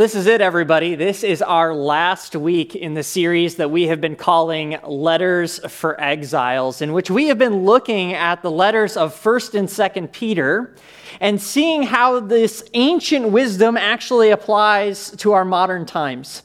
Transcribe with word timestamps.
This 0.00 0.14
is 0.14 0.26
it, 0.26 0.40
everybody. 0.40 0.94
This 0.94 1.22
is 1.22 1.42
our 1.42 1.74
last 1.74 2.34
week 2.34 2.74
in 2.74 2.94
the 2.94 3.02
series 3.02 3.56
that 3.56 3.70
we 3.70 3.88
have 3.88 4.00
been 4.00 4.16
calling 4.16 4.78
Letters 4.82 5.58
for 5.70 6.00
Exiles, 6.00 6.80
in 6.80 6.94
which 6.94 7.10
we 7.10 7.26
have 7.26 7.36
been 7.36 7.66
looking 7.66 8.14
at 8.14 8.40
the 8.40 8.50
letters 8.50 8.96
of 8.96 9.14
1st 9.14 9.58
and 9.58 9.68
2nd 9.68 10.10
Peter 10.10 10.74
and 11.20 11.38
seeing 11.38 11.82
how 11.82 12.18
this 12.18 12.64
ancient 12.72 13.28
wisdom 13.28 13.76
actually 13.76 14.30
applies 14.30 15.10
to 15.18 15.32
our 15.32 15.44
modern 15.44 15.84
times. 15.84 16.44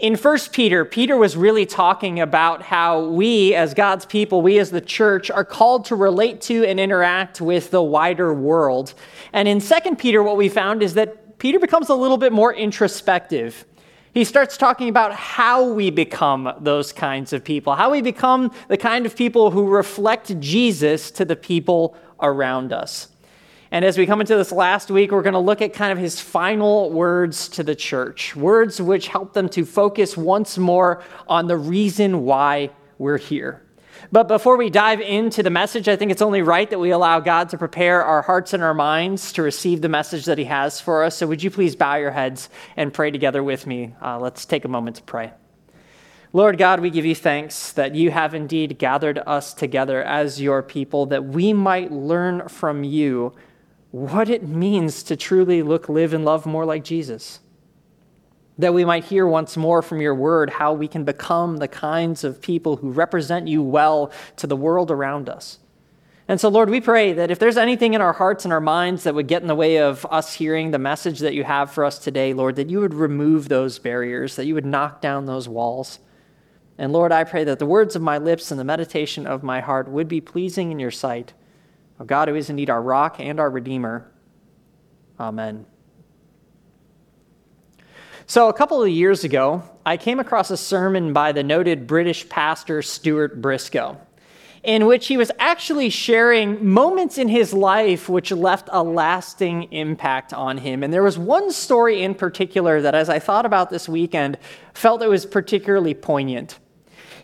In 0.00 0.16
1 0.16 0.38
Peter, 0.50 0.84
Peter 0.84 1.16
was 1.16 1.36
really 1.36 1.66
talking 1.66 2.18
about 2.18 2.62
how 2.62 3.04
we, 3.04 3.54
as 3.54 3.74
God's 3.74 4.06
people, 4.06 4.42
we 4.42 4.58
as 4.58 4.72
the 4.72 4.80
church, 4.80 5.30
are 5.30 5.44
called 5.44 5.84
to 5.84 5.94
relate 5.94 6.40
to 6.42 6.64
and 6.64 6.80
interact 6.80 7.40
with 7.40 7.70
the 7.70 7.80
wider 7.80 8.34
world. 8.34 8.94
And 9.32 9.46
in 9.46 9.60
2 9.60 9.94
Peter, 9.94 10.20
what 10.20 10.36
we 10.36 10.48
found 10.48 10.82
is 10.82 10.94
that 10.94 11.27
Peter 11.38 11.60
becomes 11.60 11.88
a 11.88 11.94
little 11.94 12.16
bit 12.16 12.32
more 12.32 12.52
introspective. 12.52 13.64
He 14.12 14.24
starts 14.24 14.56
talking 14.56 14.88
about 14.88 15.12
how 15.12 15.72
we 15.72 15.90
become 15.90 16.52
those 16.60 16.92
kinds 16.92 17.32
of 17.32 17.44
people, 17.44 17.74
how 17.74 17.90
we 17.90 18.02
become 18.02 18.50
the 18.66 18.76
kind 18.76 19.06
of 19.06 19.14
people 19.14 19.52
who 19.52 19.68
reflect 19.68 20.40
Jesus 20.40 21.12
to 21.12 21.24
the 21.24 21.36
people 21.36 21.96
around 22.20 22.72
us. 22.72 23.08
And 23.70 23.84
as 23.84 23.98
we 23.98 24.06
come 24.06 24.20
into 24.20 24.34
this 24.34 24.50
last 24.50 24.90
week, 24.90 25.12
we're 25.12 25.22
going 25.22 25.34
to 25.34 25.38
look 25.38 25.60
at 25.60 25.74
kind 25.74 25.92
of 25.92 25.98
his 25.98 26.18
final 26.20 26.90
words 26.90 27.48
to 27.50 27.62
the 27.62 27.76
church, 27.76 28.34
words 28.34 28.80
which 28.80 29.08
help 29.08 29.34
them 29.34 29.48
to 29.50 29.64
focus 29.64 30.16
once 30.16 30.58
more 30.58 31.04
on 31.28 31.46
the 31.46 31.56
reason 31.56 32.24
why 32.24 32.70
we're 32.96 33.18
here. 33.18 33.62
But 34.10 34.28
before 34.28 34.56
we 34.56 34.70
dive 34.70 35.00
into 35.00 35.42
the 35.42 35.50
message, 35.50 35.88
I 35.88 35.96
think 35.96 36.10
it's 36.10 36.22
only 36.22 36.42
right 36.42 36.68
that 36.70 36.78
we 36.78 36.90
allow 36.90 37.20
God 37.20 37.48
to 37.50 37.58
prepare 37.58 38.02
our 38.02 38.22
hearts 38.22 38.52
and 38.52 38.62
our 38.62 38.74
minds 38.74 39.32
to 39.32 39.42
receive 39.42 39.80
the 39.80 39.88
message 39.88 40.24
that 40.26 40.38
He 40.38 40.44
has 40.44 40.80
for 40.80 41.04
us. 41.04 41.16
So, 41.16 41.26
would 41.26 41.42
you 41.42 41.50
please 41.50 41.76
bow 41.76 41.96
your 41.96 42.10
heads 42.10 42.48
and 42.76 42.92
pray 42.92 43.10
together 43.10 43.42
with 43.42 43.66
me? 43.66 43.94
Uh, 44.02 44.18
let's 44.18 44.44
take 44.44 44.64
a 44.64 44.68
moment 44.68 44.96
to 44.96 45.02
pray. 45.02 45.32
Lord 46.32 46.58
God, 46.58 46.80
we 46.80 46.90
give 46.90 47.06
you 47.06 47.14
thanks 47.14 47.72
that 47.72 47.94
you 47.94 48.10
have 48.10 48.34
indeed 48.34 48.78
gathered 48.78 49.18
us 49.26 49.54
together 49.54 50.02
as 50.02 50.40
your 50.40 50.62
people, 50.62 51.06
that 51.06 51.24
we 51.24 51.52
might 51.52 51.90
learn 51.90 52.48
from 52.48 52.84
you 52.84 53.32
what 53.90 54.28
it 54.28 54.46
means 54.46 55.02
to 55.04 55.16
truly 55.16 55.62
look, 55.62 55.88
live, 55.88 56.12
and 56.12 56.24
love 56.24 56.44
more 56.44 56.66
like 56.66 56.84
Jesus 56.84 57.40
that 58.58 58.74
we 58.74 58.84
might 58.84 59.04
hear 59.04 59.26
once 59.26 59.56
more 59.56 59.82
from 59.82 60.00
your 60.00 60.14
word 60.14 60.50
how 60.50 60.72
we 60.72 60.88
can 60.88 61.04
become 61.04 61.58
the 61.58 61.68
kinds 61.68 62.24
of 62.24 62.42
people 62.42 62.76
who 62.76 62.90
represent 62.90 63.46
you 63.46 63.62
well 63.62 64.10
to 64.36 64.46
the 64.46 64.56
world 64.56 64.90
around 64.90 65.28
us. 65.28 65.60
And 66.26 66.38
so, 66.38 66.50
Lord, 66.50 66.68
we 66.68 66.82
pray 66.82 67.14
that 67.14 67.30
if 67.30 67.38
there's 67.38 67.56
anything 67.56 67.94
in 67.94 68.02
our 68.02 68.12
hearts 68.12 68.44
and 68.44 68.52
our 68.52 68.60
minds 68.60 69.04
that 69.04 69.14
would 69.14 69.28
get 69.28 69.40
in 69.40 69.48
the 69.48 69.54
way 69.54 69.78
of 69.78 70.04
us 70.10 70.34
hearing 70.34 70.70
the 70.70 70.78
message 70.78 71.20
that 71.20 71.32
you 71.32 71.44
have 71.44 71.70
for 71.70 71.84
us 71.84 71.98
today, 71.98 72.34
Lord, 72.34 72.56
that 72.56 72.68
you 72.68 72.80
would 72.80 72.92
remove 72.92 73.48
those 73.48 73.78
barriers, 73.78 74.36
that 74.36 74.44
you 74.44 74.52
would 74.52 74.66
knock 74.66 75.00
down 75.00 75.24
those 75.24 75.48
walls. 75.48 76.00
And 76.76 76.92
Lord, 76.92 77.12
I 77.12 77.24
pray 77.24 77.44
that 77.44 77.58
the 77.58 77.66
words 77.66 77.96
of 77.96 78.02
my 78.02 78.18
lips 78.18 78.50
and 78.50 78.60
the 78.60 78.64
meditation 78.64 79.26
of 79.26 79.42
my 79.42 79.60
heart 79.60 79.88
would 79.88 80.06
be 80.06 80.20
pleasing 80.20 80.70
in 80.70 80.78
your 80.78 80.90
sight. 80.90 81.32
O 81.98 82.04
God, 82.04 82.28
who 82.28 82.34
is 82.34 82.50
indeed 82.50 82.68
our 82.68 82.82
rock 82.82 83.16
and 83.18 83.40
our 83.40 83.50
Redeemer. 83.50 84.10
Amen. 85.18 85.64
So, 88.30 88.50
a 88.50 88.52
couple 88.52 88.82
of 88.82 88.90
years 88.90 89.24
ago, 89.24 89.62
I 89.86 89.96
came 89.96 90.20
across 90.20 90.50
a 90.50 90.56
sermon 90.58 91.14
by 91.14 91.32
the 91.32 91.42
noted 91.42 91.86
British 91.86 92.28
pastor 92.28 92.82
Stuart 92.82 93.40
Briscoe, 93.40 93.96
in 94.62 94.84
which 94.84 95.06
he 95.06 95.16
was 95.16 95.32
actually 95.38 95.88
sharing 95.88 96.62
moments 96.62 97.16
in 97.16 97.28
his 97.28 97.54
life 97.54 98.06
which 98.06 98.30
left 98.30 98.68
a 98.70 98.82
lasting 98.82 99.72
impact 99.72 100.34
on 100.34 100.58
him. 100.58 100.82
And 100.82 100.92
there 100.92 101.02
was 101.02 101.16
one 101.18 101.50
story 101.50 102.02
in 102.02 102.14
particular 102.14 102.82
that, 102.82 102.94
as 102.94 103.08
I 103.08 103.18
thought 103.18 103.46
about 103.46 103.70
this 103.70 103.88
weekend, 103.88 104.36
felt 104.74 105.00
it 105.00 105.08
was 105.08 105.24
particularly 105.24 105.94
poignant. 105.94 106.58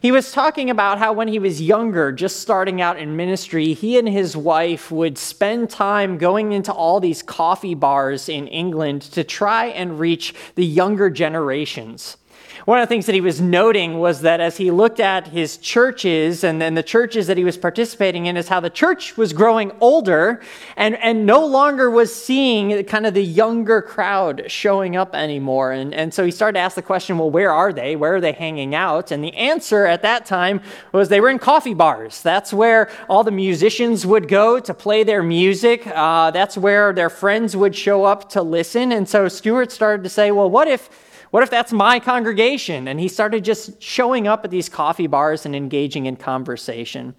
He 0.04 0.12
was 0.12 0.32
talking 0.32 0.68
about 0.68 0.98
how 0.98 1.14
when 1.14 1.28
he 1.28 1.38
was 1.38 1.62
younger, 1.62 2.12
just 2.12 2.40
starting 2.40 2.82
out 2.82 2.98
in 2.98 3.16
ministry, 3.16 3.72
he 3.72 3.96
and 3.96 4.06
his 4.06 4.36
wife 4.36 4.90
would 4.90 5.16
spend 5.16 5.70
time 5.70 6.18
going 6.18 6.52
into 6.52 6.74
all 6.74 7.00
these 7.00 7.22
coffee 7.22 7.74
bars 7.74 8.28
in 8.28 8.46
England 8.48 9.00
to 9.00 9.24
try 9.24 9.68
and 9.68 9.98
reach 9.98 10.34
the 10.56 10.66
younger 10.66 11.08
generations. 11.08 12.18
One 12.64 12.78
of 12.78 12.88
the 12.88 12.94
things 12.94 13.04
that 13.06 13.14
he 13.14 13.20
was 13.20 13.42
noting 13.42 13.98
was 13.98 14.22
that 14.22 14.40
as 14.40 14.56
he 14.56 14.70
looked 14.70 14.98
at 14.98 15.28
his 15.28 15.58
churches 15.58 16.42
and 16.42 16.62
then 16.62 16.72
the 16.72 16.82
churches 16.82 17.26
that 17.26 17.36
he 17.36 17.44
was 17.44 17.58
participating 17.58 18.24
in, 18.24 18.38
is 18.38 18.48
how 18.48 18.60
the 18.60 18.70
church 18.70 19.18
was 19.18 19.34
growing 19.34 19.70
older 19.80 20.40
and, 20.74 20.96
and 20.96 21.26
no 21.26 21.44
longer 21.44 21.90
was 21.90 22.14
seeing 22.14 22.82
kind 22.84 23.04
of 23.04 23.12
the 23.12 23.22
younger 23.22 23.82
crowd 23.82 24.44
showing 24.46 24.96
up 24.96 25.14
anymore. 25.14 25.72
And, 25.72 25.92
and 25.92 26.14
so 26.14 26.24
he 26.24 26.30
started 26.30 26.54
to 26.54 26.60
ask 26.60 26.74
the 26.74 26.80
question, 26.80 27.18
well, 27.18 27.30
where 27.30 27.52
are 27.52 27.70
they? 27.70 27.96
Where 27.96 28.16
are 28.16 28.20
they 28.20 28.32
hanging 28.32 28.74
out? 28.74 29.10
And 29.10 29.22
the 29.22 29.34
answer 29.34 29.84
at 29.84 30.00
that 30.00 30.24
time 30.24 30.62
was 30.90 31.10
they 31.10 31.20
were 31.20 31.28
in 31.28 31.38
coffee 31.38 31.74
bars. 31.74 32.22
That's 32.22 32.50
where 32.50 32.90
all 33.10 33.24
the 33.24 33.30
musicians 33.30 34.06
would 34.06 34.26
go 34.26 34.58
to 34.58 34.72
play 34.72 35.04
their 35.04 35.22
music. 35.22 35.86
Uh, 35.86 36.30
that's 36.30 36.56
where 36.56 36.94
their 36.94 37.10
friends 37.10 37.54
would 37.54 37.76
show 37.76 38.04
up 38.04 38.30
to 38.30 38.40
listen. 38.40 38.90
And 38.90 39.06
so 39.06 39.28
Stuart 39.28 39.70
started 39.70 40.02
to 40.04 40.08
say, 40.08 40.30
well, 40.30 40.48
what 40.48 40.66
if 40.66 40.88
what 41.34 41.42
if 41.42 41.50
that's 41.50 41.72
my 41.72 41.98
congregation? 41.98 42.86
And 42.86 43.00
he 43.00 43.08
started 43.08 43.42
just 43.42 43.82
showing 43.82 44.28
up 44.28 44.44
at 44.44 44.52
these 44.52 44.68
coffee 44.68 45.08
bars 45.08 45.44
and 45.44 45.56
engaging 45.56 46.06
in 46.06 46.14
conversation. 46.14 47.16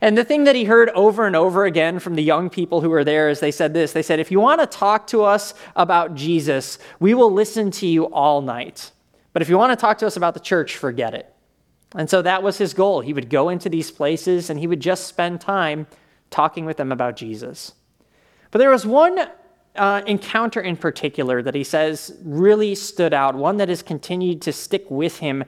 And 0.00 0.16
the 0.16 0.24
thing 0.24 0.44
that 0.44 0.56
he 0.56 0.64
heard 0.64 0.88
over 0.94 1.26
and 1.26 1.36
over 1.36 1.66
again 1.66 1.98
from 1.98 2.14
the 2.14 2.22
young 2.22 2.48
people 2.48 2.80
who 2.80 2.88
were 2.88 3.04
there 3.04 3.28
is 3.28 3.40
they 3.40 3.50
said 3.50 3.74
this 3.74 3.92
they 3.92 4.00
said, 4.00 4.18
if 4.18 4.30
you 4.30 4.40
want 4.40 4.62
to 4.62 4.66
talk 4.66 5.06
to 5.08 5.24
us 5.24 5.52
about 5.76 6.14
Jesus, 6.14 6.78
we 7.00 7.12
will 7.12 7.30
listen 7.30 7.70
to 7.72 7.86
you 7.86 8.04
all 8.04 8.40
night. 8.40 8.92
But 9.34 9.42
if 9.42 9.50
you 9.50 9.58
want 9.58 9.72
to 9.72 9.76
talk 9.76 9.98
to 9.98 10.06
us 10.06 10.16
about 10.16 10.32
the 10.32 10.40
church, 10.40 10.78
forget 10.78 11.12
it. 11.12 11.30
And 11.94 12.08
so 12.08 12.22
that 12.22 12.42
was 12.42 12.56
his 12.56 12.72
goal. 12.72 13.02
He 13.02 13.12
would 13.12 13.28
go 13.28 13.50
into 13.50 13.68
these 13.68 13.90
places 13.90 14.48
and 14.48 14.58
he 14.58 14.66
would 14.66 14.80
just 14.80 15.06
spend 15.06 15.42
time 15.42 15.86
talking 16.30 16.64
with 16.64 16.78
them 16.78 16.92
about 16.92 17.14
Jesus. 17.14 17.72
But 18.52 18.60
there 18.60 18.70
was 18.70 18.86
one 18.86 19.20
uh, 19.80 20.02
encounter 20.06 20.60
in 20.60 20.76
particular 20.76 21.40
that 21.40 21.54
he 21.54 21.64
says 21.64 22.14
really 22.22 22.74
stood 22.74 23.14
out, 23.14 23.34
one 23.34 23.56
that 23.56 23.70
has 23.70 23.82
continued 23.82 24.42
to 24.42 24.52
stick 24.52 24.84
with 24.90 25.18
him 25.18 25.42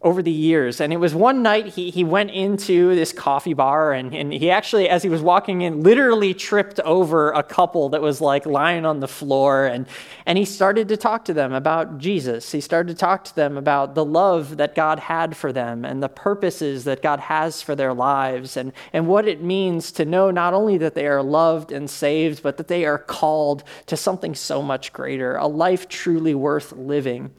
over 0.00 0.22
the 0.22 0.30
years. 0.30 0.80
And 0.80 0.92
it 0.92 0.98
was 0.98 1.12
one 1.12 1.42
night 1.42 1.66
he, 1.66 1.90
he 1.90 2.04
went 2.04 2.30
into 2.30 2.94
this 2.94 3.12
coffee 3.12 3.52
bar 3.52 3.92
and, 3.92 4.14
and 4.14 4.32
he 4.32 4.48
actually, 4.48 4.88
as 4.88 5.02
he 5.02 5.08
was 5.08 5.22
walking 5.22 5.62
in, 5.62 5.82
literally 5.82 6.34
tripped 6.34 6.78
over 6.80 7.32
a 7.32 7.42
couple 7.42 7.88
that 7.88 8.00
was 8.00 8.20
like 8.20 8.46
lying 8.46 8.86
on 8.86 9.00
the 9.00 9.08
floor. 9.08 9.66
And, 9.66 9.88
and 10.24 10.38
he 10.38 10.44
started 10.44 10.86
to 10.88 10.96
talk 10.96 11.24
to 11.24 11.34
them 11.34 11.52
about 11.52 11.98
Jesus. 11.98 12.52
He 12.52 12.60
started 12.60 12.92
to 12.92 12.98
talk 12.98 13.24
to 13.24 13.34
them 13.34 13.56
about 13.56 13.96
the 13.96 14.04
love 14.04 14.58
that 14.58 14.76
God 14.76 15.00
had 15.00 15.36
for 15.36 15.52
them 15.52 15.84
and 15.84 16.00
the 16.00 16.08
purposes 16.08 16.84
that 16.84 17.02
God 17.02 17.18
has 17.18 17.60
for 17.60 17.74
their 17.74 17.92
lives 17.92 18.56
and, 18.56 18.72
and 18.92 19.08
what 19.08 19.26
it 19.26 19.42
means 19.42 19.90
to 19.92 20.04
know 20.04 20.30
not 20.30 20.54
only 20.54 20.78
that 20.78 20.94
they 20.94 21.08
are 21.08 21.24
loved 21.24 21.72
and 21.72 21.90
saved, 21.90 22.44
but 22.44 22.56
that 22.58 22.68
they 22.68 22.84
are 22.84 22.98
called 22.98 23.64
to 23.86 23.96
something 23.96 24.36
so 24.36 24.62
much 24.62 24.92
greater, 24.92 25.34
a 25.34 25.48
life 25.48 25.88
truly 25.88 26.36
worth 26.36 26.70
living. 26.70 27.32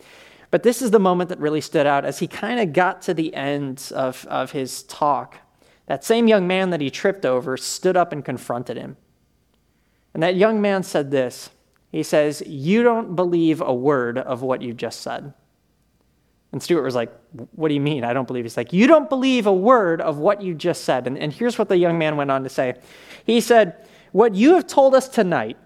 But 0.51 0.63
this 0.63 0.81
is 0.81 0.91
the 0.91 0.99
moment 0.99 1.29
that 1.29 1.39
really 1.39 1.61
stood 1.61 1.85
out 1.85 2.05
as 2.05 2.19
he 2.19 2.27
kind 2.27 2.59
of 2.59 2.73
got 2.73 3.01
to 3.03 3.13
the 3.13 3.33
end 3.35 3.91
of, 3.93 4.25
of 4.29 4.51
his 4.51 4.83
talk. 4.83 5.37
That 5.85 6.03
same 6.03 6.27
young 6.27 6.47
man 6.47 6.71
that 6.71 6.81
he 6.81 6.89
tripped 6.89 7.25
over 7.25 7.57
stood 7.57 7.95
up 7.95 8.11
and 8.11 8.25
confronted 8.25 8.77
him. 8.77 8.97
And 10.13 10.23
that 10.23 10.35
young 10.35 10.61
man 10.61 10.83
said 10.83 11.11
this 11.11 11.51
He 11.91 12.03
says, 12.03 12.41
You 12.45 12.83
don't 12.83 13.15
believe 13.15 13.61
a 13.61 13.73
word 13.73 14.17
of 14.17 14.41
what 14.41 14.61
you've 14.61 14.77
just 14.77 15.01
said. 15.01 15.33
And 16.51 16.63
Stuart 16.63 16.81
was 16.81 16.95
like, 16.95 17.11
What 17.51 17.67
do 17.67 17.75
you 17.75 17.81
mean? 17.81 18.03
I 18.03 18.13
don't 18.13 18.27
believe. 18.27 18.45
He's 18.45 18.57
like, 18.57 18.73
You 18.73 18.87
don't 18.87 19.09
believe 19.09 19.45
a 19.45 19.53
word 19.53 20.01
of 20.01 20.17
what 20.17 20.41
you 20.41 20.55
just 20.55 20.83
said. 20.83 21.05
And, 21.05 21.17
and 21.17 21.31
here's 21.31 21.59
what 21.59 21.69
the 21.69 21.77
young 21.77 21.97
man 21.97 22.17
went 22.17 22.31
on 22.31 22.43
to 22.43 22.49
say 22.49 22.75
He 23.23 23.39
said, 23.39 23.87
What 24.11 24.33
you 24.33 24.55
have 24.55 24.65
told 24.65 24.95
us 24.95 25.07
tonight 25.07 25.57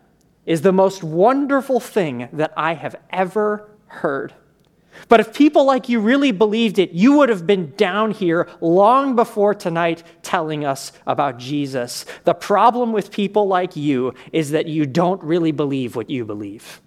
is 0.46 0.62
the 0.62 0.74
most 0.74 1.04
wonderful 1.04 1.80
thing 1.80 2.28
that 2.34 2.54
I 2.58 2.74
have 2.74 2.98
ever 3.12 3.70
heard. 3.88 4.34
But 5.10 5.20
if 5.20 5.34
people 5.34 5.66
like 5.66 5.90
you 5.90 6.00
really 6.00 6.32
believed 6.32 6.80
it, 6.80 6.92
you 6.92 7.18
would 7.18 7.30
have 7.30 7.46
been 7.46 7.74
down 7.76 8.12
here 8.12 8.48
long 8.62 9.16
before 9.16 9.54
tonight 9.54 10.04
telling 10.22 10.66
us 10.66 10.92
about 11.06 11.38
Jesus. 11.38 12.06
The 12.24 12.34
problem 12.34 12.92
with 12.94 13.12
people 13.12 13.48
like 13.48 13.76
you 13.76 14.14
is 14.32 14.52
that 14.52 14.68
you 14.68 14.86
don't 14.86 15.22
really 15.24 15.52
believe 15.52 15.96
what 15.96 16.10
you 16.10 16.26
believe. 16.26 16.82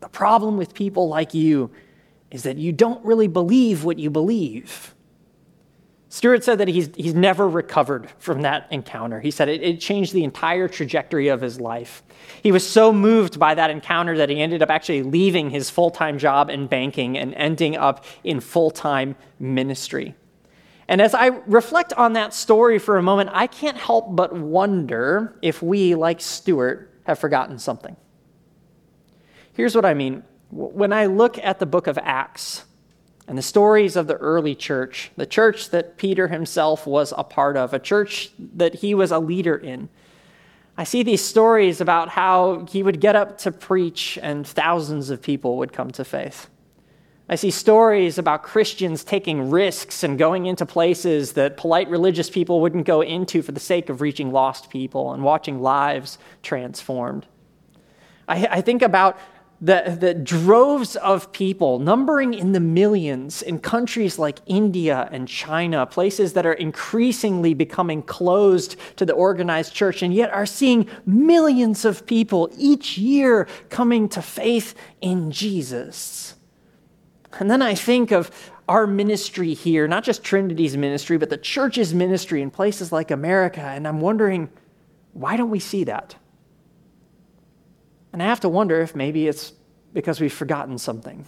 The 0.00 0.08
problem 0.08 0.56
with 0.56 0.74
people 0.74 1.08
like 1.08 1.32
you 1.34 1.70
is 2.30 2.42
that 2.42 2.56
you 2.56 2.72
don't 2.72 3.04
really 3.04 3.28
believe 3.28 3.84
what 3.84 3.98
you 3.98 4.10
believe. 4.10 4.94
Stuart 6.12 6.44
said 6.44 6.58
that 6.58 6.68
he's, 6.68 6.90
he's 6.94 7.14
never 7.14 7.48
recovered 7.48 8.10
from 8.18 8.42
that 8.42 8.68
encounter. 8.70 9.18
He 9.18 9.30
said 9.30 9.48
it, 9.48 9.62
it 9.62 9.80
changed 9.80 10.12
the 10.12 10.24
entire 10.24 10.68
trajectory 10.68 11.28
of 11.28 11.40
his 11.40 11.58
life. 11.58 12.02
He 12.42 12.52
was 12.52 12.68
so 12.68 12.92
moved 12.92 13.38
by 13.38 13.54
that 13.54 13.70
encounter 13.70 14.18
that 14.18 14.28
he 14.28 14.38
ended 14.38 14.62
up 14.62 14.68
actually 14.68 15.04
leaving 15.04 15.48
his 15.48 15.70
full 15.70 15.90
time 15.90 16.18
job 16.18 16.50
in 16.50 16.66
banking 16.66 17.16
and 17.16 17.32
ending 17.32 17.78
up 17.78 18.04
in 18.24 18.40
full 18.40 18.70
time 18.70 19.16
ministry. 19.40 20.14
And 20.86 21.00
as 21.00 21.14
I 21.14 21.28
reflect 21.46 21.94
on 21.94 22.12
that 22.12 22.34
story 22.34 22.78
for 22.78 22.98
a 22.98 23.02
moment, 23.02 23.30
I 23.32 23.46
can't 23.46 23.78
help 23.78 24.14
but 24.14 24.34
wonder 24.34 25.38
if 25.40 25.62
we, 25.62 25.94
like 25.94 26.20
Stuart, 26.20 26.92
have 27.04 27.18
forgotten 27.20 27.58
something. 27.58 27.96
Here's 29.54 29.74
what 29.74 29.86
I 29.86 29.94
mean. 29.94 30.24
When 30.50 30.92
I 30.92 31.06
look 31.06 31.38
at 31.38 31.58
the 31.58 31.64
book 31.64 31.86
of 31.86 31.96
Acts 31.96 32.66
and 33.28 33.38
the 33.38 33.42
stories 33.42 33.96
of 33.96 34.06
the 34.06 34.16
early 34.16 34.54
church, 34.54 35.10
the 35.16 35.26
church 35.26 35.70
that 35.70 35.96
Peter 35.96 36.28
himself 36.28 36.86
was 36.86 37.14
a 37.16 37.24
part 37.24 37.56
of, 37.56 37.72
a 37.72 37.78
church 37.78 38.30
that 38.38 38.76
he 38.76 38.94
was 38.94 39.10
a 39.10 39.18
leader 39.18 39.56
in, 39.56 39.88
I 40.76 40.84
see 40.84 41.02
these 41.02 41.22
stories 41.22 41.80
about 41.80 42.08
how 42.08 42.66
he 42.70 42.82
would 42.82 43.00
get 43.00 43.14
up 43.14 43.38
to 43.38 43.52
preach 43.52 44.18
and 44.22 44.46
thousands 44.46 45.10
of 45.10 45.20
people 45.20 45.58
would 45.58 45.72
come 45.72 45.90
to 45.92 46.04
faith. 46.04 46.48
I 47.28 47.36
see 47.36 47.50
stories 47.50 48.18
about 48.18 48.42
Christians 48.42 49.04
taking 49.04 49.50
risks 49.50 50.02
and 50.02 50.18
going 50.18 50.46
into 50.46 50.66
places 50.66 51.34
that 51.34 51.56
polite 51.56 51.88
religious 51.88 52.28
people 52.28 52.60
wouldn't 52.60 52.86
go 52.86 53.00
into 53.00 53.42
for 53.42 53.52
the 53.52 53.60
sake 53.60 53.90
of 53.90 54.00
reaching 54.00 54.32
lost 54.32 54.70
people 54.70 55.12
and 55.12 55.22
watching 55.22 55.60
lives 55.60 56.18
transformed. 56.42 57.26
I, 58.26 58.46
I 58.50 58.60
think 58.60 58.82
about 58.82 59.18
the, 59.62 59.96
the 59.98 60.12
droves 60.12 60.96
of 60.96 61.32
people, 61.32 61.78
numbering 61.78 62.34
in 62.34 62.50
the 62.50 62.58
millions, 62.58 63.42
in 63.42 63.60
countries 63.60 64.18
like 64.18 64.40
India 64.44 65.08
and 65.12 65.28
China, 65.28 65.86
places 65.86 66.32
that 66.32 66.44
are 66.44 66.52
increasingly 66.52 67.54
becoming 67.54 68.02
closed 68.02 68.74
to 68.96 69.06
the 69.06 69.12
organized 69.12 69.72
church, 69.72 70.02
and 70.02 70.12
yet 70.12 70.32
are 70.32 70.46
seeing 70.46 70.88
millions 71.06 71.84
of 71.84 72.04
people 72.06 72.50
each 72.58 72.98
year 72.98 73.46
coming 73.70 74.08
to 74.08 74.20
faith 74.20 74.74
in 75.00 75.30
Jesus. 75.30 76.34
And 77.38 77.48
then 77.48 77.62
I 77.62 77.76
think 77.76 78.10
of 78.10 78.32
our 78.68 78.88
ministry 78.88 79.54
here, 79.54 79.86
not 79.86 80.02
just 80.02 80.24
Trinity's 80.24 80.76
ministry, 80.76 81.18
but 81.18 81.30
the 81.30 81.36
church's 81.36 81.94
ministry 81.94 82.42
in 82.42 82.50
places 82.50 82.90
like 82.90 83.12
America, 83.12 83.60
and 83.60 83.86
I'm 83.86 84.00
wondering, 84.00 84.50
why 85.12 85.36
don't 85.36 85.50
we 85.50 85.60
see 85.60 85.84
that? 85.84 86.16
And 88.12 88.22
I 88.22 88.26
have 88.26 88.40
to 88.40 88.48
wonder 88.48 88.80
if 88.80 88.94
maybe 88.94 89.26
it's 89.26 89.52
because 89.92 90.20
we've 90.20 90.32
forgotten 90.32 90.78
something. 90.78 91.26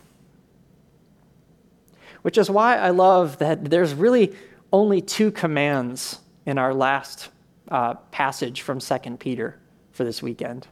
Which 2.23 2.39
is 2.39 2.51
why 2.51 2.77
I 2.77 2.91
love 2.91 3.39
that 3.39 3.71
there's 3.71 3.95
really 3.95 4.35
only 4.73 5.01
two 5.01 5.31
commands 5.31 6.21
in 6.47 6.59
our 6.59 6.75
last 6.75 7.29
uh, 7.71 7.95
passage 8.11 8.63
from 8.63 8.81
2 8.81 8.99
Peter 9.19 9.59
for 9.93 10.05
this 10.05 10.23
weekend. 10.23 10.67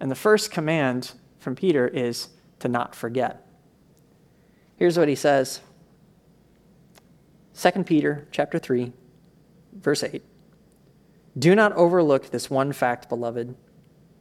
And 0.00 0.10
the 0.10 0.16
first 0.16 0.50
command 0.50 1.12
from 1.38 1.54
Peter 1.54 1.88
is 1.88 2.28
to 2.60 2.68
not 2.68 2.94
forget. 2.94 3.46
Here's 4.76 4.98
what 4.98 5.08
he 5.08 5.14
says 5.14 5.60
2 7.54 7.84
Peter 7.84 8.28
chapter 8.30 8.58
3 8.58 8.92
verse 9.72 10.02
8 10.02 10.22
Do 11.38 11.54
not 11.54 11.72
overlook 11.72 12.30
this 12.30 12.50
one 12.50 12.72
fact 12.72 13.08
beloved 13.08 13.54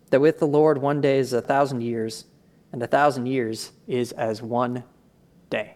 that 0.10 0.20
with 0.20 0.40
the 0.40 0.48
Lord 0.48 0.78
one 0.78 1.02
day 1.02 1.18
is 1.20 1.34
a 1.34 1.42
thousand 1.42 1.82
years, 1.82 2.26
and 2.72 2.82
a 2.82 2.88
thousand 2.88 3.26
years 3.26 3.72
is 3.88 4.12
as 4.14 4.42
one 4.42 4.84
day. 5.50 5.76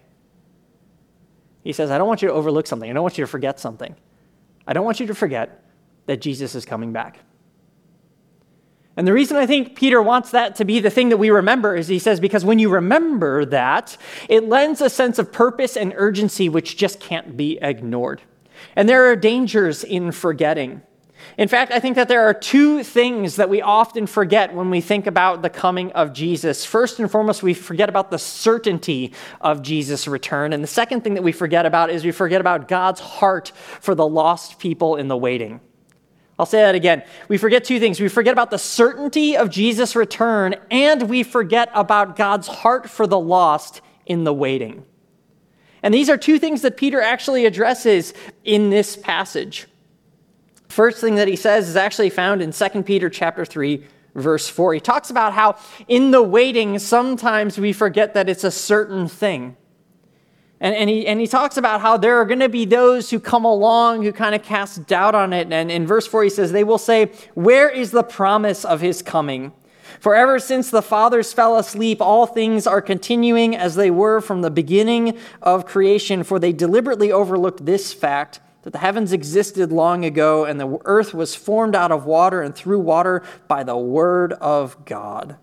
He 1.64 1.74
says, 1.74 1.92
I 1.92 1.98
don't 1.98 2.08
want 2.08 2.22
you 2.22 2.28
to 2.28 2.34
overlook 2.34 2.68
something. 2.68 2.90
I 2.90 2.94
don't 2.94 3.04
want 3.04 3.18
you 3.18 3.24
to 3.24 3.28
forget 3.30 3.60
something. 3.60 3.96
I 4.68 4.74
don't 4.74 4.86
want 4.86 5.00
you 5.00 5.08
to 5.08 5.16
forget 5.16 5.64
that 6.06 6.22
Jesus 6.22 6.56
is 6.56 6.66
coming 6.66 6.94
back. 6.94 7.20
And 8.98 9.08
the 9.08 9.14
reason 9.14 9.38
I 9.38 9.46
think 9.46 9.78
Peter 9.78 10.02
wants 10.02 10.32
that 10.32 10.56
to 10.56 10.66
be 10.66 10.80
the 10.80 10.90
thing 10.90 11.10
that 11.10 11.18
we 11.18 11.30
remember 11.30 11.76
is 11.76 11.88
he 11.88 12.00
says, 12.00 12.20
because 12.20 12.44
when 12.44 12.60
you 12.60 12.70
remember 12.70 13.46
that, 13.46 13.96
it 14.28 14.44
lends 14.44 14.82
a 14.82 14.90
sense 14.90 15.18
of 15.20 15.32
purpose 15.32 15.78
and 15.78 15.94
urgency 15.96 16.50
which 16.50 16.76
just 16.76 17.00
can't 17.00 17.38
be 17.38 17.58
ignored. 17.62 18.22
And 18.76 18.90
there 18.90 19.10
are 19.10 19.16
dangers 19.16 19.84
in 19.84 20.12
forgetting. 20.12 20.82
In 21.38 21.48
fact, 21.48 21.72
I 21.72 21.80
think 21.80 21.96
that 21.96 22.08
there 22.08 22.28
are 22.28 22.34
two 22.34 22.84
things 22.84 23.38
that 23.38 23.50
we 23.50 23.62
often 23.62 24.08
forget 24.08 24.54
when 24.54 24.70
we 24.70 24.82
think 24.82 25.08
about 25.08 25.42
the 25.42 25.50
coming 25.50 25.92
of 25.94 26.14
Jesus. 26.14 26.66
First 26.66 27.00
and 27.00 27.10
foremost, 27.10 27.44
we 27.44 27.54
forget 27.54 27.90
about 27.90 28.12
the 28.12 28.20
certainty 28.20 29.14
of 29.40 29.62
Jesus' 29.62 30.08
return. 30.08 30.54
And 30.54 30.64
the 30.64 30.68
second 30.68 31.04
thing 31.04 31.14
that 31.14 31.24
we 31.24 31.32
forget 31.32 31.66
about 31.66 31.90
is 31.90 32.04
we 32.04 32.12
forget 32.12 32.42
about 32.42 32.68
God's 32.68 33.00
heart 33.00 33.52
for 33.80 33.96
the 33.96 34.08
lost 34.08 34.60
people 34.60 34.96
in 34.96 35.08
the 35.08 35.18
waiting. 35.18 35.62
I'll 36.38 36.46
say 36.46 36.60
that 36.62 36.76
again. 36.76 37.04
We 37.28 37.38
forget 37.38 37.66
two 37.66 37.80
things. 37.80 38.00
We 38.00 38.08
forget 38.08 38.32
about 38.32 38.50
the 38.50 38.58
certainty 38.58 39.36
of 39.36 39.50
Jesus' 39.50 39.94
return, 39.96 40.56
and 40.72 41.10
we 41.10 41.24
forget 41.24 41.70
about 41.74 42.16
God's 42.16 42.48
heart 42.48 42.90
for 42.90 43.06
the 43.06 43.20
lost 43.20 43.82
in 44.06 44.24
the 44.24 44.34
waiting. 44.34 44.86
And 45.84 45.94
these 45.94 46.10
are 46.10 46.18
two 46.18 46.40
things 46.40 46.62
that 46.62 46.78
Peter 46.78 47.02
actually 47.02 47.46
addresses 47.46 48.14
in 48.44 48.70
this 48.70 48.96
passage. 48.96 49.68
First 50.70 51.02
thing 51.02 51.16
that 51.16 51.28
he 51.28 51.36
says 51.36 51.68
is 51.68 51.76
actually 51.76 52.12
found 52.12 52.42
in 52.42 52.52
2 52.52 52.84
Peter 52.84 53.10
chapter 53.10 53.44
3 53.44 53.84
verse 54.16 54.48
4. 54.48 54.76
He 54.76 54.80
talks 54.80 55.10
about 55.10 55.34
how 55.34 55.58
in 55.88 56.12
the 56.12 56.22
waiting 56.22 56.80
sometimes 56.80 57.58
we 57.58 57.74
forget 57.74 58.14
that 58.14 58.30
it's 58.30 58.44
a 58.44 58.52
certain 58.52 59.08
thing. 59.08 59.56
And, 60.62 60.76
and, 60.76 60.90
he, 60.90 61.08
and 61.08 61.22
he 61.22 61.28
talks 61.28 61.56
about 61.56 61.80
how 61.80 61.96
there 61.96 62.18
are 62.18 62.26
going 62.26 62.42
to 62.42 62.50
be 62.50 62.66
those 62.66 63.10
who 63.10 63.20
come 63.20 63.46
along 63.46 64.04
who 64.04 64.12
kind 64.12 64.36
of 64.36 64.44
cast 64.44 64.88
doubt 64.88 65.16
on 65.16 65.32
it. 65.32 65.52
And 65.52 65.72
in 65.72 65.88
verse 65.88 66.06
4, 66.06 66.26
he 66.26 66.30
says, 66.30 66.52
They 66.52 66.66
will 66.66 66.78
say, 66.78 67.12
Where 67.34 67.70
is 67.70 67.92
the 67.92 68.04
promise 68.04 68.66
of 68.66 68.82
his 68.82 69.02
coming? 69.02 69.54
For 70.02 70.16
ever 70.16 70.38
since 70.38 70.70
the 70.70 70.82
fathers 70.82 71.32
fell 71.32 71.58
asleep, 71.58 72.02
all 72.02 72.26
things 72.26 72.68
are 72.68 72.82
continuing 72.82 73.56
as 73.56 73.76
they 73.76 73.90
were 73.90 74.20
from 74.20 74.42
the 74.42 74.52
beginning 74.52 75.18
of 75.42 75.66
creation, 75.66 76.24
for 76.24 76.40
they 76.40 76.52
deliberately 76.52 77.12
overlooked 77.12 77.66
this 77.66 77.94
fact 77.94 78.42
that 78.64 78.72
the 78.72 78.80
heavens 78.80 79.14
existed 79.14 79.72
long 79.72 80.04
ago 80.04 80.46
and 80.46 80.60
the 80.60 80.78
earth 80.86 81.14
was 81.14 81.36
formed 81.36 81.76
out 81.76 81.92
of 81.92 82.06
water 82.06 82.42
and 82.42 82.54
through 82.54 82.80
water 82.80 83.24
by 83.48 83.64
the 83.64 83.78
word 83.78 84.34
of 84.34 84.86
God. 84.86 85.38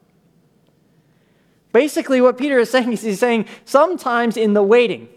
Basically, 1.73 2.21
what 2.21 2.39
Peter 2.39 2.59
is 2.59 2.71
saying 2.71 2.93
is 2.93 3.03
he's 3.03 3.21
saying 3.21 3.47
sometimes 3.65 4.37
in 4.37 4.55
the 4.55 4.63
waiting, 4.63 5.09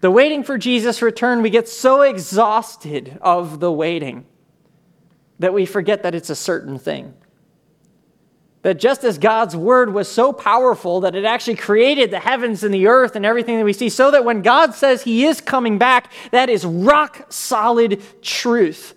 the 0.00 0.10
waiting 0.10 0.42
for 0.42 0.58
Jesus' 0.58 1.00
return, 1.00 1.42
we 1.42 1.50
get 1.50 1.68
so 1.68 2.02
exhausted 2.02 3.18
of 3.22 3.60
the 3.60 3.70
waiting 3.70 4.26
that 5.38 5.54
we 5.54 5.64
forget 5.64 6.02
that 6.02 6.14
it's 6.14 6.30
a 6.30 6.34
certain 6.34 6.78
thing. 6.78 7.14
That 8.62 8.78
just 8.78 9.02
as 9.02 9.18
God's 9.18 9.56
word 9.56 9.92
was 9.92 10.08
so 10.08 10.32
powerful 10.32 11.00
that 11.00 11.16
it 11.16 11.24
actually 11.24 11.56
created 11.56 12.12
the 12.12 12.20
heavens 12.20 12.62
and 12.62 12.72
the 12.72 12.86
earth 12.86 13.16
and 13.16 13.26
everything 13.26 13.58
that 13.58 13.64
we 13.64 13.72
see, 13.72 13.88
so 13.88 14.12
that 14.12 14.24
when 14.24 14.40
God 14.42 14.74
says 14.74 15.02
he 15.02 15.24
is 15.24 15.40
coming 15.40 15.78
back, 15.78 16.12
that 16.30 16.48
is 16.48 16.64
rock 16.64 17.26
solid 17.28 18.00
truth. 18.22 18.94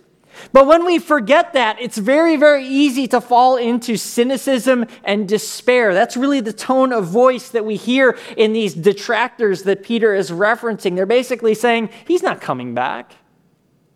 But 0.51 0.67
when 0.67 0.85
we 0.85 0.99
forget 0.99 1.53
that, 1.53 1.79
it's 1.79 1.97
very, 1.97 2.35
very 2.35 2.65
easy 2.65 3.07
to 3.09 3.21
fall 3.21 3.57
into 3.57 3.97
cynicism 3.97 4.85
and 5.03 5.27
despair. 5.27 5.93
That's 5.93 6.17
really 6.17 6.41
the 6.41 6.53
tone 6.53 6.91
of 6.91 7.07
voice 7.07 7.49
that 7.49 7.65
we 7.65 7.75
hear 7.75 8.17
in 8.37 8.53
these 8.53 8.73
detractors 8.73 9.63
that 9.63 9.83
Peter 9.83 10.13
is 10.13 10.31
referencing. 10.31 10.95
They're 10.95 11.05
basically 11.05 11.53
saying, 11.53 11.89
He's 12.07 12.23
not 12.23 12.41
coming 12.41 12.73
back. 12.73 13.13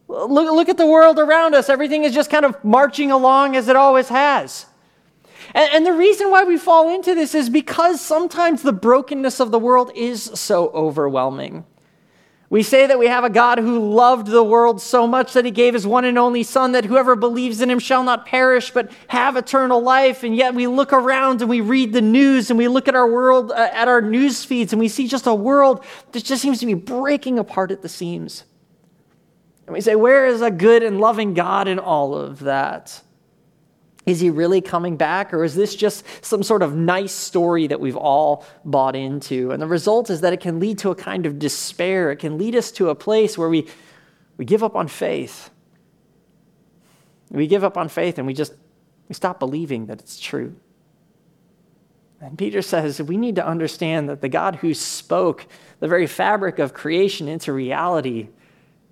Look, 0.08 0.30
look 0.30 0.70
at 0.70 0.78
the 0.78 0.88
world 0.88 1.20
around 1.20 1.54
us. 1.54 1.70
Everything 1.70 2.04
is 2.04 2.14
just 2.14 2.32
kind 2.32 2.46
of 2.46 2.64
marching 2.64 3.12
along 3.12 3.56
as 3.56 3.68
it 3.68 3.76
always 3.76 4.10
has. 4.10 4.66
And, 5.54 5.70
and 5.74 5.86
the 5.86 5.94
reason 5.94 6.30
why 6.32 6.44
we 6.44 6.58
fall 6.58 6.94
into 6.94 7.16
this 7.16 7.36
is 7.36 7.50
because 7.50 8.02
sometimes 8.02 8.62
the 8.62 8.74
brokenness 8.74 9.40
of 9.40 9.52
the 9.52 9.60
world 9.60 9.92
is 9.96 10.24
so 10.24 10.70
overwhelming. 10.70 11.66
We 12.52 12.64
say 12.64 12.88
that 12.88 12.98
we 12.98 13.06
have 13.06 13.24
a 13.24 13.30
God 13.30 13.60
who 13.60 13.94
loved 13.94 14.26
the 14.26 14.44
world 14.44 14.82
so 14.82 15.06
much 15.06 15.34
that 15.34 15.46
he 15.46 15.52
gave 15.52 15.76
his 15.76 15.86
one 15.86 16.04
and 16.04 16.18
only 16.18 16.42
Son, 16.42 16.72
that 16.72 16.84
whoever 16.84 17.16
believes 17.16 17.62
in 17.62 17.70
him 17.70 17.78
shall 17.78 18.04
not 18.04 18.26
perish 18.26 18.72
but 18.72 18.92
have 19.08 19.38
eternal 19.38 19.80
life. 19.82 20.24
And 20.24 20.36
yet 20.36 20.56
we 20.56 20.66
look 20.66 20.92
around 20.92 21.42
and 21.42 21.50
we 21.50 21.62
read 21.62 21.94
the 21.94 22.02
news 22.02 22.50
and 22.50 22.58
we 22.58 22.68
look 22.68 22.88
at 22.88 22.96
our 22.96 23.08
world, 23.08 23.52
uh, 23.52 23.70
at 23.72 23.88
our 23.88 24.02
news 24.02 24.44
feeds, 24.44 24.74
and 24.74 24.80
we 24.80 24.88
see 24.88 25.08
just 25.08 25.28
a 25.28 25.34
world 25.34 25.86
that 26.12 26.24
just 26.24 26.42
seems 26.42 26.60
to 26.62 26.66
be 26.66 26.74
breaking 26.74 27.38
apart 27.38 27.70
at 27.70 27.84
the 27.84 27.90
seams. 27.90 28.46
And 29.68 29.76
we 29.76 29.82
say, 29.82 29.94
Where 29.94 30.26
is 30.26 30.42
a 30.42 30.50
good 30.50 30.82
and 30.82 31.00
loving 31.00 31.36
God 31.36 31.68
in 31.68 31.78
all 31.78 32.16
of 32.16 32.40
that? 32.40 33.04
Is 34.10 34.20
he 34.20 34.32
really 34.32 34.60
coming 34.60 34.98
back, 34.98 35.36
or 35.36 35.44
is 35.44 35.54
this 35.54 35.76
just 35.76 36.04
some 36.26 36.42
sort 36.42 36.64
of 36.64 36.76
nice 36.76 37.12
story 37.12 37.68
that 37.68 37.80
we've 37.80 37.96
all 37.96 38.44
bought 38.66 38.96
into? 38.96 39.52
And 39.52 39.62
the 39.62 39.68
result 39.68 40.10
is 40.10 40.22
that 40.22 40.34
it 40.34 40.40
can 40.40 40.60
lead 40.60 40.80
to 40.80 40.90
a 40.90 40.96
kind 40.96 41.28
of 41.28 41.38
despair. 41.38 42.10
It 42.10 42.16
can 42.16 42.40
lead 42.40 42.56
us 42.56 42.72
to 42.72 42.90
a 42.90 42.96
place 42.96 43.38
where 43.38 43.50
we, 43.50 43.68
we 44.36 44.46
give 44.46 44.64
up 44.64 44.76
on 44.76 44.88
faith. 44.88 45.52
We 47.30 47.46
give 47.46 47.64
up 47.64 47.78
on 47.78 47.88
faith 47.88 48.18
and 48.18 48.26
we 48.26 48.34
just 48.34 48.54
we 49.08 49.14
stop 49.14 49.40
believing 49.40 49.86
that 49.86 50.00
it's 50.00 50.20
true. 50.20 50.56
And 52.20 52.36
Peter 52.36 52.64
says 52.64 53.00
we 53.00 53.16
need 53.16 53.36
to 53.36 53.46
understand 53.46 54.10
that 54.10 54.22
the 54.22 54.30
God 54.30 54.56
who 54.56 54.74
spoke 54.74 55.46
the 55.80 55.88
very 55.88 56.08
fabric 56.08 56.58
of 56.58 56.74
creation 56.74 57.28
into 57.28 57.54
reality, 57.54 58.30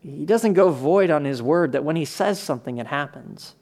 he 0.04 0.26
doesn't 0.26 0.54
go 0.54 0.70
void 0.70 1.10
on 1.10 1.26
his 1.26 1.42
word, 1.42 1.72
that 1.72 1.84
when 1.84 1.96
he 1.96 2.06
says 2.06 2.40
something, 2.40 2.78
it 2.78 2.86
happens. 2.86 3.56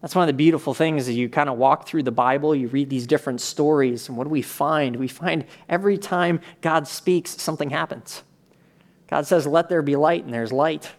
That's 0.00 0.14
one 0.14 0.22
of 0.22 0.28
the 0.28 0.34
beautiful 0.34 0.74
things 0.74 1.08
as 1.08 1.16
you 1.16 1.28
kind 1.28 1.48
of 1.48 1.56
walk 1.56 1.88
through 1.88 2.02
the 2.02 2.12
Bible, 2.12 2.54
you 2.54 2.68
read 2.68 2.90
these 2.90 3.06
different 3.06 3.40
stories, 3.40 4.08
and 4.08 4.16
what 4.16 4.24
do 4.24 4.30
we 4.30 4.42
find? 4.42 4.96
We 4.96 5.08
find 5.08 5.44
every 5.68 5.98
time 5.98 6.40
God 6.60 6.86
speaks, 6.86 7.30
something 7.40 7.70
happens. 7.70 8.22
God 9.08 9.26
says, 9.26 9.46
Let 9.46 9.68
there 9.68 9.82
be 9.82 9.96
light, 9.96 10.24
and 10.24 10.34
there's 10.34 10.52
light. 10.52 10.92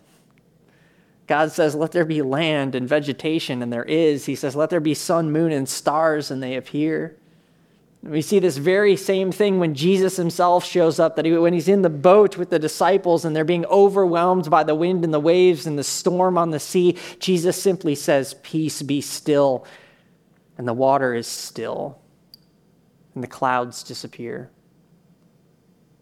God 1.27 1.51
says, 1.51 1.75
Let 1.75 1.91
there 1.91 2.05
be 2.05 2.21
land 2.21 2.73
and 2.73 2.87
vegetation, 2.87 3.61
and 3.61 3.71
there 3.71 3.83
is. 3.83 4.25
He 4.25 4.35
says, 4.35 4.55
Let 4.55 4.69
there 4.69 4.79
be 4.79 4.93
sun, 4.93 5.31
moon, 5.31 5.51
and 5.51 5.69
stars, 5.69 6.31
and 6.31 6.41
they 6.41 6.55
appear. 6.55 7.17
We 8.03 8.21
see 8.21 8.39
this 8.39 8.57
very 8.57 8.95
same 8.95 9.31
thing 9.31 9.59
when 9.59 9.73
Jesus 9.73 10.15
himself 10.15 10.63
shows 10.63 10.99
up, 10.99 11.15
that 11.15 11.25
he, 11.25 11.31
when 11.33 11.53
he's 11.53 11.67
in 11.67 11.81
the 11.81 11.89
boat 11.89 12.37
with 12.37 12.49
the 12.49 12.59
disciples 12.59 13.25
and 13.25 13.35
they're 13.35 13.43
being 13.43 13.65
overwhelmed 13.65 14.49
by 14.49 14.63
the 14.63 14.75
wind 14.75 15.03
and 15.03 15.13
the 15.13 15.19
waves 15.19 15.65
and 15.65 15.77
the 15.77 15.83
storm 15.83 16.37
on 16.37 16.51
the 16.51 16.59
sea, 16.59 16.95
Jesus 17.19 17.61
simply 17.61 17.95
says, 17.95 18.35
Peace 18.43 18.81
be 18.81 19.01
still. 19.01 19.65
And 20.57 20.67
the 20.67 20.73
water 20.73 21.13
is 21.13 21.27
still, 21.27 21.99
and 23.13 23.23
the 23.23 23.27
clouds 23.27 23.83
disappear. 23.83 24.49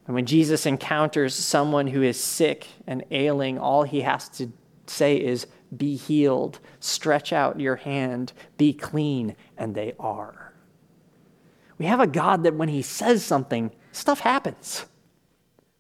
And 0.06 0.16
when 0.16 0.26
Jesus 0.26 0.66
encounters 0.66 1.34
someone 1.34 1.88
who 1.88 2.04
is 2.04 2.22
sick 2.22 2.68
and 2.86 3.04
ailing, 3.12 3.58
all 3.58 3.84
he 3.84 4.02
has 4.02 4.30
to 4.30 4.52
say 4.88 5.18
is, 5.18 5.48
Be 5.76 5.96
healed, 5.96 6.60
stretch 6.80 7.34
out 7.34 7.60
your 7.60 7.78
hand, 7.78 8.32
be 8.58 8.74
clean, 8.74 9.36
and 9.58 9.74
they 9.74 9.94
are. 10.00 10.45
We 11.78 11.86
have 11.86 12.00
a 12.00 12.08
God 12.08 12.44
that 12.44 12.56
when 12.56 12.70
he 12.70 12.82
says 12.82 13.24
something, 13.24 13.72
stuff 13.92 14.22
happens. 14.22 14.86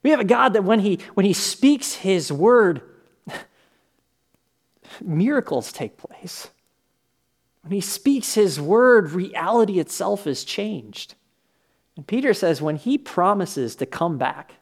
We 0.04 0.12
have 0.12 0.20
a 0.20 0.26
God 0.26 0.54
that 0.54 0.64
when 0.64 0.82
he, 0.82 1.00
when 1.14 1.26
he 1.26 1.34
speaks 1.34 1.96
his 1.96 2.32
word, 2.32 2.82
miracles 5.02 5.72
take 5.72 5.98
place. 5.98 6.50
When 7.62 7.72
he 7.72 7.82
speaks 7.82 8.36
his 8.36 8.62
word, 8.62 9.12
reality 9.12 9.80
itself 9.80 10.28
is 10.28 10.44
changed. 10.44 11.16
And 11.96 12.06
Peter 12.06 12.34
says 12.34 12.62
when 12.62 12.76
he 12.76 12.98
promises 12.98 13.76
to 13.78 13.86
come 13.86 14.18
back, 14.18 14.56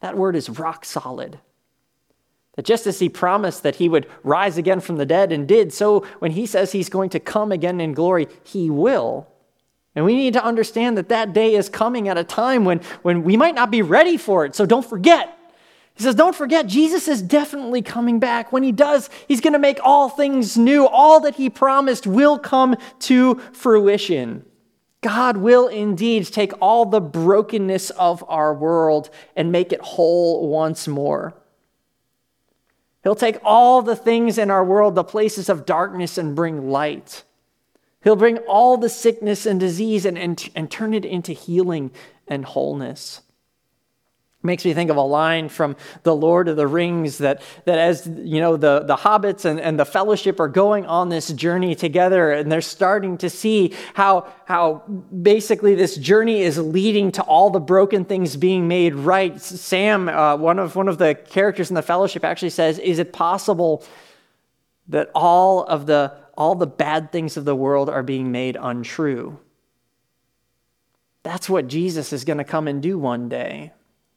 that 0.00 0.16
word 0.16 0.36
is 0.36 0.48
rock 0.48 0.84
solid. 0.84 1.40
That 2.54 2.64
just 2.64 2.86
as 2.86 2.98
he 2.98 3.08
promised 3.08 3.62
that 3.62 3.76
he 3.76 3.88
would 3.88 4.08
rise 4.22 4.58
again 4.58 4.80
from 4.80 4.96
the 4.96 5.06
dead 5.06 5.32
and 5.32 5.48
did, 5.48 5.72
so 5.72 6.06
when 6.18 6.32
he 6.32 6.46
says 6.46 6.72
he's 6.72 6.88
going 6.88 7.10
to 7.10 7.20
come 7.20 7.52
again 7.52 7.80
in 7.80 7.94
glory, 7.94 8.28
he 8.44 8.70
will. 8.70 9.28
And 9.98 10.04
we 10.04 10.14
need 10.14 10.34
to 10.34 10.44
understand 10.44 10.96
that 10.96 11.08
that 11.08 11.32
day 11.32 11.56
is 11.56 11.68
coming 11.68 12.06
at 12.06 12.16
a 12.16 12.22
time 12.22 12.64
when, 12.64 12.78
when 13.02 13.24
we 13.24 13.36
might 13.36 13.56
not 13.56 13.68
be 13.68 13.82
ready 13.82 14.16
for 14.16 14.44
it. 14.44 14.54
So 14.54 14.64
don't 14.64 14.88
forget. 14.88 15.36
He 15.94 16.04
says, 16.04 16.14
Don't 16.14 16.36
forget, 16.36 16.68
Jesus 16.68 17.08
is 17.08 17.20
definitely 17.20 17.82
coming 17.82 18.20
back. 18.20 18.52
When 18.52 18.62
he 18.62 18.70
does, 18.70 19.10
he's 19.26 19.40
going 19.40 19.54
to 19.54 19.58
make 19.58 19.80
all 19.82 20.08
things 20.08 20.56
new. 20.56 20.86
All 20.86 21.18
that 21.22 21.34
he 21.34 21.50
promised 21.50 22.06
will 22.06 22.38
come 22.38 22.76
to 23.00 23.40
fruition. 23.52 24.44
God 25.00 25.38
will 25.38 25.66
indeed 25.66 26.26
take 26.26 26.52
all 26.60 26.86
the 26.86 27.00
brokenness 27.00 27.90
of 27.90 28.24
our 28.28 28.54
world 28.54 29.10
and 29.34 29.50
make 29.50 29.72
it 29.72 29.80
whole 29.80 30.48
once 30.48 30.86
more. 30.86 31.34
He'll 33.02 33.16
take 33.16 33.38
all 33.42 33.82
the 33.82 33.96
things 33.96 34.38
in 34.38 34.48
our 34.48 34.64
world, 34.64 34.94
the 34.94 35.02
places 35.02 35.48
of 35.48 35.66
darkness, 35.66 36.18
and 36.18 36.36
bring 36.36 36.70
light. 36.70 37.24
He'll 38.08 38.16
bring 38.16 38.38
all 38.48 38.78
the 38.78 38.88
sickness 38.88 39.44
and 39.44 39.60
disease 39.60 40.06
and, 40.06 40.16
and, 40.16 40.48
and 40.54 40.70
turn 40.70 40.94
it 40.94 41.04
into 41.04 41.34
healing 41.34 41.90
and 42.26 42.42
wholeness. 42.42 43.20
Makes 44.42 44.64
me 44.64 44.72
think 44.72 44.88
of 44.88 44.96
a 44.96 45.02
line 45.02 45.50
from 45.50 45.76
the 46.04 46.16
Lord 46.16 46.48
of 46.48 46.56
the 46.56 46.66
Rings 46.66 47.18
that, 47.18 47.42
that 47.66 47.78
as 47.78 48.06
you 48.06 48.40
know 48.40 48.56
the, 48.56 48.80
the 48.80 48.96
hobbits 48.96 49.44
and, 49.44 49.60
and 49.60 49.78
the 49.78 49.84
fellowship 49.84 50.40
are 50.40 50.48
going 50.48 50.86
on 50.86 51.10
this 51.10 51.30
journey 51.34 51.74
together 51.74 52.32
and 52.32 52.50
they're 52.50 52.62
starting 52.62 53.18
to 53.18 53.28
see 53.28 53.74
how, 53.92 54.26
how 54.46 54.84
basically 55.22 55.74
this 55.74 55.94
journey 55.94 56.40
is 56.40 56.56
leading 56.56 57.12
to 57.12 57.22
all 57.24 57.50
the 57.50 57.60
broken 57.60 58.06
things 58.06 58.38
being 58.38 58.68
made 58.68 58.94
right. 58.94 59.38
Sam, 59.38 60.08
uh, 60.08 60.34
one, 60.38 60.58
of, 60.58 60.76
one 60.76 60.88
of 60.88 60.96
the 60.96 61.14
characters 61.14 61.68
in 61.68 61.74
the 61.74 61.82
fellowship, 61.82 62.24
actually 62.24 62.48
says, 62.48 62.78
Is 62.78 63.00
it 63.00 63.12
possible 63.12 63.84
that 64.88 65.10
all 65.14 65.64
of 65.64 65.84
the 65.84 66.14
all 66.38 66.54
the 66.54 66.66
bad 66.66 67.10
things 67.10 67.36
of 67.36 67.44
the 67.44 67.56
world 67.56 67.90
are 67.90 68.04
being 68.04 68.30
made 68.30 68.56
untrue? 68.58 69.40
That's 71.24 71.50
what 71.50 71.66
Jesus 71.66 72.12
is 72.12 72.24
going 72.24 72.38
to 72.38 72.44
come 72.44 72.68
and 72.68 72.80
do 72.80 72.96
one 72.96 73.28
day. 73.28 73.72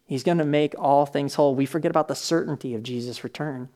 He's 0.06 0.24
going 0.24 0.38
to 0.38 0.46
make 0.46 0.75
all 0.78 1.06
things 1.06 1.34
whole. 1.34 1.56
We 1.56 1.66
forget 1.66 1.90
about 1.90 2.08
the 2.08 2.16
certainty 2.16 2.75
of 2.75 2.84
Jesus' 2.84 3.24
return. 3.24 3.70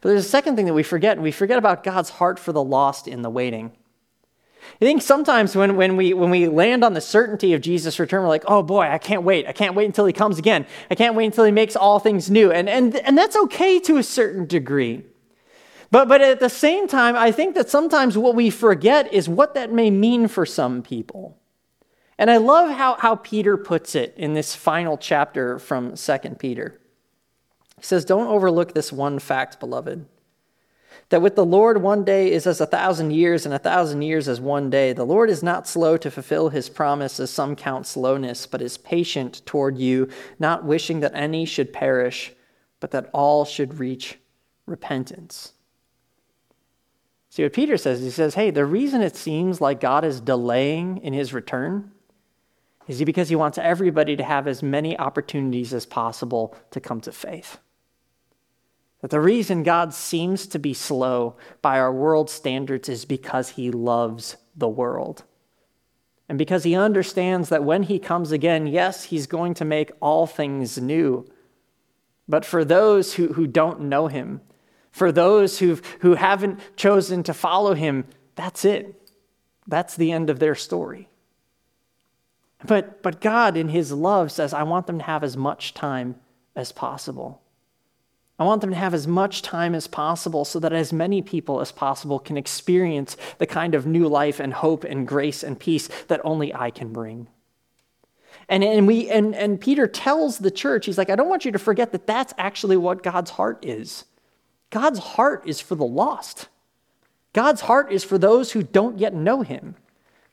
But 0.00 0.08
there's 0.08 0.26
a 0.26 0.28
second 0.28 0.56
thing 0.56 0.66
that 0.66 0.74
we 0.74 0.82
forget, 0.82 1.16
and 1.16 1.22
we 1.22 1.30
forget 1.30 1.58
about 1.58 1.84
God's 1.84 2.10
heart 2.10 2.38
for 2.38 2.52
the 2.52 2.62
lost 2.62 3.06
in 3.06 3.22
the 3.22 3.30
waiting. 3.30 3.70
I 4.80 4.84
think 4.84 5.02
sometimes 5.02 5.54
when, 5.54 5.76
when, 5.76 5.96
we, 5.96 6.12
when 6.12 6.30
we 6.30 6.48
land 6.48 6.82
on 6.82 6.94
the 6.94 7.00
certainty 7.00 7.52
of 7.52 7.60
Jesus' 7.60 8.00
return, 8.00 8.22
we're 8.22 8.28
like, 8.28 8.44
oh 8.48 8.62
boy, 8.62 8.82
I 8.82 8.98
can't 8.98 9.22
wait. 9.22 9.46
I 9.46 9.52
can't 9.52 9.74
wait 9.74 9.86
until 9.86 10.06
he 10.06 10.12
comes 10.12 10.38
again. 10.38 10.66
I 10.90 10.96
can't 10.96 11.14
wait 11.14 11.26
until 11.26 11.44
he 11.44 11.52
makes 11.52 11.76
all 11.76 12.00
things 12.00 12.30
new. 12.30 12.50
And, 12.50 12.68
and, 12.68 12.96
and 12.96 13.16
that's 13.16 13.36
okay 13.36 13.78
to 13.80 13.96
a 13.98 14.02
certain 14.02 14.46
degree. 14.46 15.04
But, 15.92 16.08
but 16.08 16.22
at 16.22 16.40
the 16.40 16.48
same 16.48 16.88
time, 16.88 17.16
I 17.16 17.30
think 17.30 17.54
that 17.54 17.68
sometimes 17.68 18.16
what 18.16 18.34
we 18.34 18.48
forget 18.48 19.12
is 19.12 19.28
what 19.28 19.52
that 19.52 19.70
may 19.70 19.90
mean 19.90 20.26
for 20.26 20.46
some 20.46 20.82
people. 20.82 21.36
And 22.16 22.30
I 22.30 22.38
love 22.38 22.70
how, 22.70 22.94
how 22.94 23.16
Peter 23.16 23.58
puts 23.58 23.94
it 23.94 24.14
in 24.16 24.32
this 24.32 24.56
final 24.56 24.96
chapter 24.96 25.58
from 25.58 25.94
2 25.94 26.18
Peter. 26.38 26.80
He 27.76 27.82
says, 27.82 28.06
Don't 28.06 28.28
overlook 28.28 28.72
this 28.72 28.90
one 28.90 29.18
fact, 29.18 29.60
beloved, 29.60 30.06
that 31.10 31.20
with 31.20 31.36
the 31.36 31.44
Lord 31.44 31.82
one 31.82 32.04
day 32.04 32.32
is 32.32 32.46
as 32.46 32.62
a 32.62 32.66
thousand 32.66 33.10
years, 33.10 33.44
and 33.44 33.54
a 33.54 33.58
thousand 33.58 34.00
years 34.00 34.28
as 34.28 34.40
one 34.40 34.70
day. 34.70 34.94
The 34.94 35.04
Lord 35.04 35.28
is 35.28 35.42
not 35.42 35.68
slow 35.68 35.98
to 35.98 36.10
fulfill 36.10 36.48
his 36.48 36.70
promise, 36.70 37.20
as 37.20 37.30
some 37.30 37.54
count 37.54 37.86
slowness, 37.86 38.46
but 38.46 38.62
is 38.62 38.78
patient 38.78 39.42
toward 39.44 39.76
you, 39.76 40.08
not 40.38 40.64
wishing 40.64 41.00
that 41.00 41.14
any 41.14 41.44
should 41.44 41.70
perish, 41.70 42.32
but 42.80 42.92
that 42.92 43.10
all 43.12 43.44
should 43.44 43.78
reach 43.78 44.16
repentance. 44.64 45.52
See 47.32 47.44
what 47.44 47.54
Peter 47.54 47.78
says? 47.78 48.02
He 48.02 48.10
says, 48.10 48.34
Hey, 48.34 48.50
the 48.50 48.66
reason 48.66 49.00
it 49.00 49.16
seems 49.16 49.58
like 49.58 49.80
God 49.80 50.04
is 50.04 50.20
delaying 50.20 50.98
in 50.98 51.14
his 51.14 51.32
return 51.32 51.90
is 52.86 52.98
he 52.98 53.06
because 53.06 53.30
he 53.30 53.36
wants 53.36 53.56
everybody 53.56 54.16
to 54.16 54.22
have 54.22 54.46
as 54.46 54.62
many 54.62 54.98
opportunities 54.98 55.72
as 55.72 55.86
possible 55.86 56.54
to 56.72 56.78
come 56.78 57.00
to 57.00 57.10
faith? 57.10 57.56
That 59.00 59.08
the 59.08 59.18
reason 59.18 59.62
God 59.62 59.94
seems 59.94 60.46
to 60.48 60.58
be 60.58 60.74
slow 60.74 61.38
by 61.62 61.78
our 61.78 61.90
world 61.90 62.28
standards 62.28 62.90
is 62.90 63.06
because 63.06 63.48
he 63.50 63.70
loves 63.70 64.36
the 64.54 64.68
world. 64.68 65.24
And 66.28 66.36
because 66.36 66.64
he 66.64 66.74
understands 66.74 67.48
that 67.48 67.64
when 67.64 67.84
he 67.84 67.98
comes 67.98 68.30
again, 68.30 68.66
yes, 68.66 69.04
he's 69.04 69.26
going 69.26 69.54
to 69.54 69.64
make 69.64 69.90
all 70.02 70.26
things 70.26 70.76
new. 70.76 71.26
But 72.28 72.44
for 72.44 72.62
those 72.62 73.14
who, 73.14 73.32
who 73.32 73.46
don't 73.46 73.80
know 73.80 74.08
him, 74.08 74.42
for 74.92 75.10
those 75.10 75.58
who've, 75.58 75.84
who 76.00 76.14
haven't 76.14 76.60
chosen 76.76 77.22
to 77.24 77.34
follow 77.34 77.74
him, 77.74 78.04
that's 78.34 78.64
it. 78.64 79.10
That's 79.66 79.96
the 79.96 80.12
end 80.12 80.30
of 80.30 80.38
their 80.38 80.54
story. 80.54 81.08
But, 82.64 83.02
but 83.02 83.20
God, 83.20 83.56
in 83.56 83.68
His 83.68 83.92
love, 83.92 84.30
says, 84.30 84.54
I 84.54 84.62
want 84.62 84.86
them 84.86 84.98
to 84.98 85.04
have 85.04 85.24
as 85.24 85.36
much 85.36 85.74
time 85.74 86.16
as 86.54 86.72
possible. 86.72 87.40
I 88.38 88.44
want 88.44 88.60
them 88.60 88.70
to 88.70 88.76
have 88.76 88.94
as 88.94 89.06
much 89.06 89.42
time 89.42 89.74
as 89.74 89.86
possible 89.86 90.44
so 90.44 90.58
that 90.60 90.72
as 90.72 90.92
many 90.92 91.22
people 91.22 91.60
as 91.60 91.70
possible 91.70 92.18
can 92.18 92.36
experience 92.36 93.16
the 93.38 93.46
kind 93.46 93.74
of 93.74 93.86
new 93.86 94.08
life 94.08 94.40
and 94.40 94.52
hope 94.52 94.84
and 94.84 95.06
grace 95.06 95.42
and 95.42 95.58
peace 95.58 95.88
that 96.08 96.20
only 96.24 96.54
I 96.54 96.70
can 96.70 96.92
bring. 96.92 97.28
And, 98.48 98.64
and, 98.64 98.86
we, 98.86 99.08
and, 99.10 99.34
and 99.34 99.60
Peter 99.60 99.86
tells 99.86 100.38
the 100.38 100.50
church, 100.50 100.86
he's 100.86 100.98
like, 100.98 101.10
I 101.10 101.16
don't 101.16 101.28
want 101.28 101.44
you 101.44 101.52
to 101.52 101.58
forget 101.58 101.92
that 101.92 102.06
that's 102.06 102.34
actually 102.38 102.76
what 102.76 103.02
God's 103.02 103.30
heart 103.30 103.64
is. 103.64 104.04
God's 104.72 104.98
heart 104.98 105.44
is 105.46 105.60
for 105.60 105.74
the 105.74 105.84
lost. 105.84 106.48
God's 107.34 107.60
heart 107.60 107.92
is 107.92 108.02
for 108.02 108.16
those 108.18 108.52
who 108.52 108.62
don't 108.62 108.98
yet 108.98 109.14
know 109.14 109.42
him. 109.42 109.76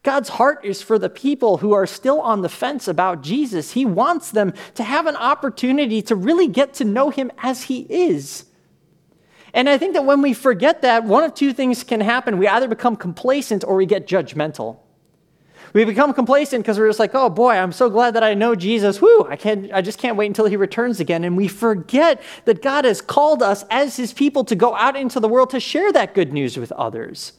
God's 0.01 0.29
heart 0.29 0.63
is 0.63 0.81
for 0.81 0.97
the 0.97 1.09
people 1.09 1.57
who 1.57 1.73
are 1.73 1.85
still 1.85 2.21
on 2.21 2.41
the 2.41 2.47
fence 2.47 2.87
about 2.87 3.21
Jesus. 3.21 3.73
He 3.73 3.85
wants 3.85 4.31
them 4.31 4.53
to 4.75 4.83
have 4.83 5.07
an 5.07 5.17
opportunity 5.17 6.01
to 6.03 6.15
really 6.15 6.47
get 6.47 6.73
to 6.75 6.85
know 6.85 7.09
him 7.09 7.31
as 7.39 7.63
he 7.63 7.81
is. 7.89 8.45
And 9.53 9.67
I 9.67 9.77
think 9.77 9.93
that 9.93 10.05
when 10.05 10.21
we 10.21 10.33
forget 10.33 10.83
that, 10.83 11.03
one 11.03 11.25
of 11.25 11.33
two 11.33 11.51
things 11.51 11.83
can 11.83 11.99
happen. 11.99 12.37
We 12.37 12.47
either 12.47 12.69
become 12.69 12.95
complacent 12.95 13.65
or 13.65 13.75
we 13.75 13.85
get 13.85 14.07
judgmental. 14.07 14.77
We 15.73 15.85
become 15.85 16.13
complacent 16.13 16.63
because 16.63 16.79
we're 16.79 16.89
just 16.89 16.99
like, 16.99 17.13
oh 17.13 17.29
boy, 17.29 17.51
I'm 17.51 17.71
so 17.71 17.89
glad 17.89 18.15
that 18.15 18.23
I 18.23 18.33
know 18.33 18.55
Jesus. 18.55 19.01
Whoo, 19.01 19.25
I, 19.29 19.35
can't, 19.35 19.71
I 19.71 19.81
just 19.81 19.99
can't 19.99 20.17
wait 20.17 20.27
until 20.27 20.45
he 20.45 20.55
returns 20.55 20.99
again. 20.99 21.23
And 21.23 21.37
we 21.37 21.47
forget 21.47 22.21
that 22.45 22.61
God 22.61 22.85
has 22.85 23.01
called 23.01 23.43
us 23.43 23.63
as 23.69 23.97
his 23.97 24.13
people 24.13 24.43
to 24.45 24.55
go 24.55 24.75
out 24.75 24.95
into 24.95 25.19
the 25.19 25.27
world 25.27 25.51
to 25.51 25.59
share 25.59 25.91
that 25.93 26.13
good 26.13 26.33
news 26.33 26.57
with 26.57 26.71
others. 26.73 27.33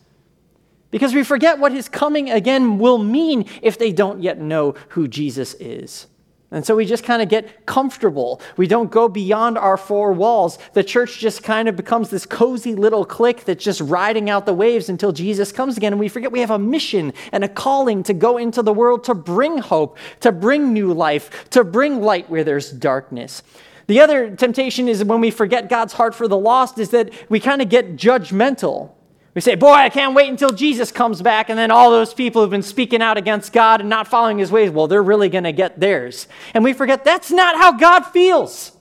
Because 0.90 1.14
we 1.14 1.22
forget 1.22 1.58
what 1.58 1.72
his 1.72 1.88
coming 1.88 2.30
again 2.30 2.78
will 2.78 2.98
mean 2.98 3.46
if 3.62 3.78
they 3.78 3.92
don't 3.92 4.22
yet 4.22 4.40
know 4.40 4.74
who 4.90 5.06
Jesus 5.06 5.54
is. 5.54 6.06
And 6.52 6.66
so 6.66 6.74
we 6.74 6.84
just 6.84 7.04
kind 7.04 7.22
of 7.22 7.28
get 7.28 7.64
comfortable. 7.64 8.40
We 8.56 8.66
don't 8.66 8.90
go 8.90 9.08
beyond 9.08 9.56
our 9.56 9.76
four 9.76 10.12
walls. 10.12 10.58
The 10.72 10.82
church 10.82 11.18
just 11.18 11.44
kind 11.44 11.68
of 11.68 11.76
becomes 11.76 12.10
this 12.10 12.26
cozy 12.26 12.74
little 12.74 13.04
clique 13.04 13.44
that's 13.44 13.62
just 13.62 13.80
riding 13.80 14.28
out 14.28 14.46
the 14.46 14.54
waves 14.54 14.88
until 14.88 15.12
Jesus 15.12 15.52
comes 15.52 15.76
again. 15.76 15.92
And 15.92 16.00
we 16.00 16.08
forget 16.08 16.32
we 16.32 16.40
have 16.40 16.50
a 16.50 16.58
mission 16.58 17.12
and 17.30 17.44
a 17.44 17.48
calling 17.48 18.02
to 18.02 18.12
go 18.12 18.36
into 18.36 18.62
the 18.62 18.72
world 18.72 19.04
to 19.04 19.14
bring 19.14 19.58
hope, 19.58 19.96
to 20.20 20.32
bring 20.32 20.72
new 20.72 20.92
life, 20.92 21.48
to 21.50 21.62
bring 21.62 22.00
light 22.00 22.28
where 22.28 22.42
there's 22.42 22.72
darkness. 22.72 23.44
The 23.86 24.00
other 24.00 24.34
temptation 24.34 24.88
is 24.88 25.04
when 25.04 25.20
we 25.20 25.30
forget 25.30 25.68
God's 25.68 25.92
heart 25.92 26.14
for 26.14 26.26
the 26.26 26.38
lost, 26.38 26.78
is 26.78 26.90
that 26.90 27.12
we 27.28 27.38
kind 27.38 27.62
of 27.62 27.68
get 27.68 27.96
judgmental 27.96 28.92
We 29.34 29.40
say, 29.40 29.54
Boy, 29.54 29.72
I 29.72 29.88
can't 29.88 30.14
wait 30.14 30.28
until 30.28 30.50
Jesus 30.50 30.90
comes 30.90 31.22
back. 31.22 31.50
And 31.50 31.58
then 31.58 31.70
all 31.70 31.90
those 31.90 32.12
people 32.12 32.42
who've 32.42 32.50
been 32.50 32.62
speaking 32.62 33.00
out 33.00 33.16
against 33.16 33.52
God 33.52 33.80
and 33.80 33.88
not 33.88 34.08
following 34.08 34.38
his 34.38 34.50
ways, 34.50 34.70
well, 34.70 34.88
they're 34.88 35.02
really 35.02 35.28
going 35.28 35.44
to 35.44 35.52
get 35.52 35.78
theirs. 35.78 36.26
And 36.52 36.64
we 36.64 36.72
forget 36.72 37.04
that's 37.04 37.30
not 37.30 37.56
how 37.56 37.72
God 37.72 38.02
feels. 38.06 38.72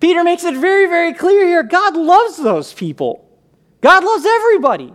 Peter 0.00 0.24
makes 0.24 0.44
it 0.44 0.56
very, 0.56 0.86
very 0.86 1.14
clear 1.14 1.46
here 1.46 1.62
God 1.62 1.96
loves 1.96 2.36
those 2.36 2.74
people, 2.74 3.28
God 3.80 4.04
loves 4.04 4.26
everybody. 4.26 4.92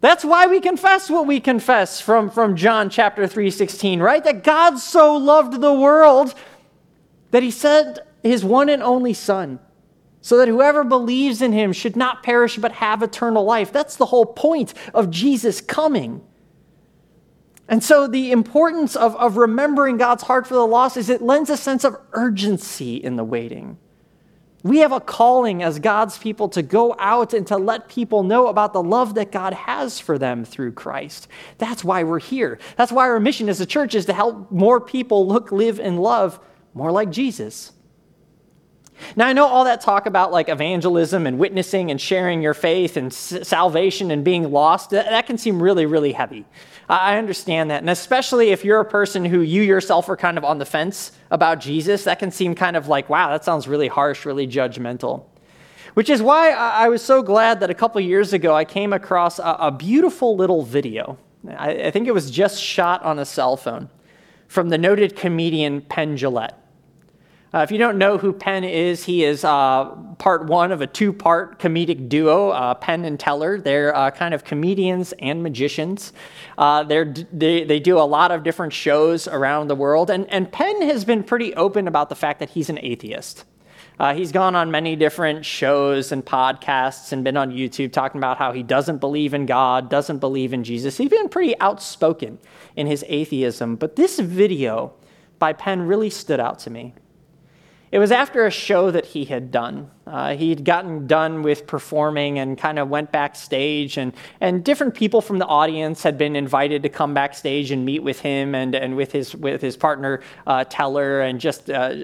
That's 0.00 0.24
why 0.24 0.46
we 0.46 0.60
confess 0.60 1.10
what 1.10 1.26
we 1.26 1.40
confess 1.40 2.00
from, 2.00 2.30
from 2.30 2.54
John 2.54 2.88
chapter 2.88 3.26
3, 3.26 3.50
16, 3.50 3.98
right? 3.98 4.22
That 4.22 4.44
God 4.44 4.78
so 4.78 5.16
loved 5.16 5.60
the 5.60 5.72
world 5.74 6.36
that 7.32 7.42
he 7.42 7.50
sent 7.50 7.98
his 8.22 8.44
one 8.44 8.68
and 8.68 8.80
only 8.80 9.12
Son 9.12 9.58
so 10.28 10.36
that 10.36 10.46
whoever 10.46 10.84
believes 10.84 11.40
in 11.40 11.54
him 11.54 11.72
should 11.72 11.96
not 11.96 12.22
perish 12.22 12.58
but 12.58 12.70
have 12.70 13.02
eternal 13.02 13.44
life. 13.44 13.72
That's 13.72 13.96
the 13.96 14.04
whole 14.04 14.26
point 14.26 14.74
of 14.92 15.10
Jesus 15.10 15.62
coming. 15.62 16.20
And 17.66 17.82
so, 17.82 18.06
the 18.06 18.30
importance 18.30 18.94
of, 18.94 19.16
of 19.16 19.38
remembering 19.38 19.96
God's 19.96 20.24
heart 20.24 20.46
for 20.46 20.52
the 20.52 20.66
lost 20.66 20.98
is 20.98 21.08
it 21.08 21.22
lends 21.22 21.48
a 21.48 21.56
sense 21.56 21.82
of 21.82 21.96
urgency 22.12 22.96
in 22.96 23.16
the 23.16 23.24
waiting. 23.24 23.78
We 24.62 24.80
have 24.80 24.92
a 24.92 25.00
calling 25.00 25.62
as 25.62 25.78
God's 25.78 26.18
people 26.18 26.50
to 26.50 26.60
go 26.60 26.94
out 26.98 27.32
and 27.32 27.46
to 27.46 27.56
let 27.56 27.88
people 27.88 28.22
know 28.22 28.48
about 28.48 28.74
the 28.74 28.82
love 28.82 29.14
that 29.14 29.32
God 29.32 29.54
has 29.54 29.98
for 29.98 30.18
them 30.18 30.44
through 30.44 30.72
Christ. 30.72 31.26
That's 31.56 31.82
why 31.82 32.02
we're 32.02 32.18
here. 32.18 32.58
That's 32.76 32.92
why 32.92 33.08
our 33.08 33.18
mission 33.18 33.48
as 33.48 33.62
a 33.62 33.66
church 33.66 33.94
is 33.94 34.04
to 34.04 34.12
help 34.12 34.52
more 34.52 34.78
people 34.78 35.26
look, 35.26 35.50
live, 35.52 35.80
and 35.80 35.98
love 35.98 36.38
more 36.74 36.92
like 36.92 37.10
Jesus. 37.10 37.72
Now, 39.16 39.26
I 39.26 39.32
know 39.32 39.46
all 39.46 39.64
that 39.64 39.80
talk 39.80 40.06
about 40.06 40.32
like 40.32 40.48
evangelism 40.48 41.26
and 41.26 41.38
witnessing 41.38 41.90
and 41.90 42.00
sharing 42.00 42.42
your 42.42 42.54
faith 42.54 42.96
and 42.96 43.12
s- 43.12 43.46
salvation 43.46 44.10
and 44.10 44.24
being 44.24 44.50
lost, 44.50 44.90
that, 44.90 45.06
that, 45.06 45.26
can 45.26 45.38
seem 45.38 45.62
really, 45.62 45.86
really 45.86 46.12
heavy. 46.12 46.44
I, 46.88 47.14
I 47.14 47.18
understand 47.18 47.70
that. 47.70 47.80
And 47.80 47.90
especially 47.90 48.50
if 48.50 48.64
you're 48.64 48.80
a 48.80 48.84
person 48.84 49.24
who 49.24 49.40
you 49.40 49.62
yourself 49.62 50.08
are 50.08 50.16
kind 50.16 50.38
of 50.38 50.44
on 50.44 50.58
the 50.58 50.64
fence 50.64 51.12
about 51.30 51.60
Jesus, 51.60 52.04
that 52.04 52.18
can 52.18 52.30
seem 52.30 52.54
kind 52.54 52.76
of 52.76 52.88
like, 52.88 53.08
wow, 53.08 53.30
that 53.30 53.44
sounds 53.44 53.68
really 53.68 53.88
harsh, 53.88 54.24
really 54.24 54.46
judgmental. 54.46 55.24
Which 55.94 56.10
is 56.10 56.22
why 56.22 56.50
I, 56.50 56.84
I 56.84 56.88
was 56.88 57.02
so 57.02 57.22
glad 57.22 57.60
that 57.60 57.70
a 57.70 57.74
couple 57.74 58.00
years 58.00 58.32
ago 58.32 58.54
I 58.54 58.64
came 58.64 58.92
across 58.92 59.38
a, 59.38 59.56
a 59.60 59.70
beautiful 59.70 60.36
little 60.36 60.62
video. 60.62 61.18
I, 61.56 61.70
I 61.84 61.90
think 61.90 62.06
it 62.08 62.14
was 62.14 62.30
just 62.30 62.62
shot 62.62 63.02
on 63.02 63.18
a 63.18 63.24
cell 63.24 63.56
phone 63.56 63.90
from 64.48 64.70
the 64.70 64.78
noted 64.78 65.14
comedian 65.14 65.82
Penn 65.82 66.16
Jillette. 66.16 66.54
Uh, 67.52 67.60
if 67.60 67.70
you 67.70 67.78
don't 67.78 67.96
know 67.96 68.18
who 68.18 68.32
Penn 68.32 68.62
is, 68.62 69.04
he 69.04 69.24
is 69.24 69.42
uh, 69.42 69.86
part 70.18 70.46
one 70.46 70.70
of 70.70 70.82
a 70.82 70.86
two 70.86 71.14
part 71.14 71.58
comedic 71.58 72.08
duo, 72.08 72.50
uh, 72.50 72.74
Penn 72.74 73.06
and 73.06 73.18
Teller. 73.18 73.58
They're 73.58 73.94
uh, 73.96 74.10
kind 74.10 74.34
of 74.34 74.44
comedians 74.44 75.14
and 75.18 75.42
magicians. 75.42 76.12
Uh, 76.58 76.82
they 76.82 77.04
they, 77.64 77.80
do 77.80 77.98
a 77.98 78.04
lot 78.04 78.32
of 78.32 78.42
different 78.42 78.72
shows 78.74 79.26
around 79.26 79.68
the 79.68 79.74
world. 79.74 80.10
And, 80.10 80.28
and 80.30 80.50
Penn 80.52 80.82
has 80.82 81.04
been 81.04 81.22
pretty 81.22 81.54
open 81.54 81.88
about 81.88 82.10
the 82.10 82.14
fact 82.14 82.40
that 82.40 82.50
he's 82.50 82.68
an 82.68 82.78
atheist. 82.82 83.44
Uh, 83.98 84.14
he's 84.14 84.30
gone 84.30 84.54
on 84.54 84.70
many 84.70 84.94
different 84.94 85.44
shows 85.44 86.12
and 86.12 86.24
podcasts 86.24 87.12
and 87.12 87.24
been 87.24 87.36
on 87.36 87.50
YouTube 87.50 87.92
talking 87.92 88.18
about 88.18 88.36
how 88.36 88.52
he 88.52 88.62
doesn't 88.62 88.98
believe 88.98 89.32
in 89.34 89.46
God, 89.46 89.88
doesn't 89.88 90.18
believe 90.18 90.52
in 90.52 90.62
Jesus. 90.64 90.98
He's 90.98 91.08
been 91.08 91.28
pretty 91.28 91.58
outspoken 91.60 92.38
in 92.76 92.86
his 92.86 93.04
atheism. 93.08 93.76
But 93.76 93.96
this 93.96 94.18
video 94.18 94.92
by 95.38 95.52
Penn 95.52 95.82
really 95.82 96.10
stood 96.10 96.40
out 96.40 96.58
to 96.60 96.70
me. 96.70 96.94
It 97.90 97.98
was 97.98 98.12
after 98.12 98.44
a 98.44 98.50
show 98.50 98.90
that 98.90 99.06
he 99.06 99.24
had 99.24 99.50
done. 99.50 99.90
Uh, 100.06 100.36
he'd 100.36 100.64
gotten 100.64 101.06
done 101.06 101.42
with 101.42 101.66
performing 101.66 102.38
and 102.38 102.56
kind 102.56 102.78
of 102.78 102.88
went 102.88 103.12
backstage, 103.12 103.96
and, 103.96 104.12
and 104.40 104.64
different 104.64 104.94
people 104.94 105.20
from 105.20 105.38
the 105.38 105.46
audience 105.46 106.02
had 106.02 106.16
been 106.16 106.36
invited 106.36 106.82
to 106.82 106.88
come 106.88 107.14
backstage 107.14 107.70
and 107.70 107.84
meet 107.84 108.02
with 108.02 108.20
him 108.20 108.54
and, 108.54 108.74
and 108.74 108.96
with, 108.96 109.12
his, 109.12 109.34
with 109.34 109.60
his 109.60 109.76
partner, 109.76 110.20
uh, 110.46 110.64
Teller, 110.64 111.20
and 111.20 111.40
just 111.40 111.70
uh, 111.70 111.94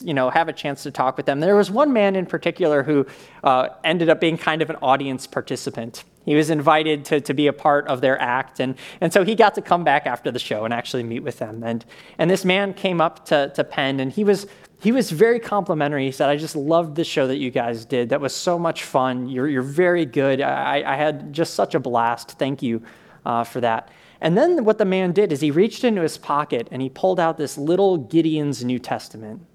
you 0.00 0.14
know, 0.14 0.30
have 0.30 0.48
a 0.48 0.52
chance 0.52 0.82
to 0.84 0.90
talk 0.90 1.16
with 1.16 1.26
them. 1.26 1.40
There 1.40 1.56
was 1.56 1.70
one 1.70 1.92
man 1.92 2.16
in 2.16 2.26
particular 2.26 2.82
who 2.82 3.06
uh, 3.42 3.68
ended 3.84 4.08
up 4.08 4.20
being 4.20 4.36
kind 4.36 4.62
of 4.62 4.70
an 4.70 4.76
audience 4.82 5.26
participant. 5.26 6.04
He 6.24 6.34
was 6.34 6.50
invited 6.50 7.04
to, 7.06 7.20
to 7.20 7.34
be 7.34 7.46
a 7.48 7.52
part 7.52 7.86
of 7.86 8.00
their 8.00 8.20
act. 8.20 8.60
And, 8.60 8.76
and 9.00 9.12
so 9.12 9.24
he 9.24 9.34
got 9.34 9.54
to 9.56 9.62
come 9.62 9.84
back 9.84 10.06
after 10.06 10.30
the 10.30 10.38
show 10.38 10.64
and 10.64 10.72
actually 10.72 11.02
meet 11.02 11.20
with 11.20 11.38
them. 11.38 11.62
And, 11.62 11.84
and 12.18 12.30
this 12.30 12.44
man 12.44 12.72
came 12.72 13.00
up 13.00 13.26
to, 13.26 13.52
to 13.54 13.64
Penn 13.64 14.00
and 14.00 14.10
he 14.10 14.24
was 14.24 14.46
he 14.84 14.92
was 14.92 15.10
very 15.10 15.40
complimentary. 15.40 16.04
He 16.04 16.12
said, 16.12 16.28
I 16.28 16.36
just 16.36 16.54
loved 16.54 16.94
the 16.94 17.04
show 17.04 17.26
that 17.26 17.38
you 17.38 17.50
guys 17.50 17.86
did. 17.86 18.10
That 18.10 18.20
was 18.20 18.34
so 18.34 18.58
much 18.58 18.84
fun. 18.84 19.30
You're, 19.30 19.48
you're 19.48 19.62
very 19.62 20.04
good. 20.04 20.42
I, 20.42 20.82
I 20.84 20.94
had 20.96 21.32
just 21.32 21.54
such 21.54 21.74
a 21.74 21.80
blast. 21.80 22.32
Thank 22.32 22.62
you 22.62 22.82
uh, 23.24 23.44
for 23.44 23.62
that. 23.62 23.90
And 24.20 24.36
then 24.36 24.62
what 24.66 24.76
the 24.76 24.84
man 24.84 25.12
did 25.12 25.32
is 25.32 25.40
he 25.40 25.50
reached 25.50 25.84
into 25.84 26.02
his 26.02 26.18
pocket 26.18 26.68
and 26.70 26.82
he 26.82 26.90
pulled 26.90 27.18
out 27.18 27.38
this 27.38 27.56
little 27.56 27.96
Gideon's 27.96 28.62
New 28.62 28.78
Testament. 28.78 29.46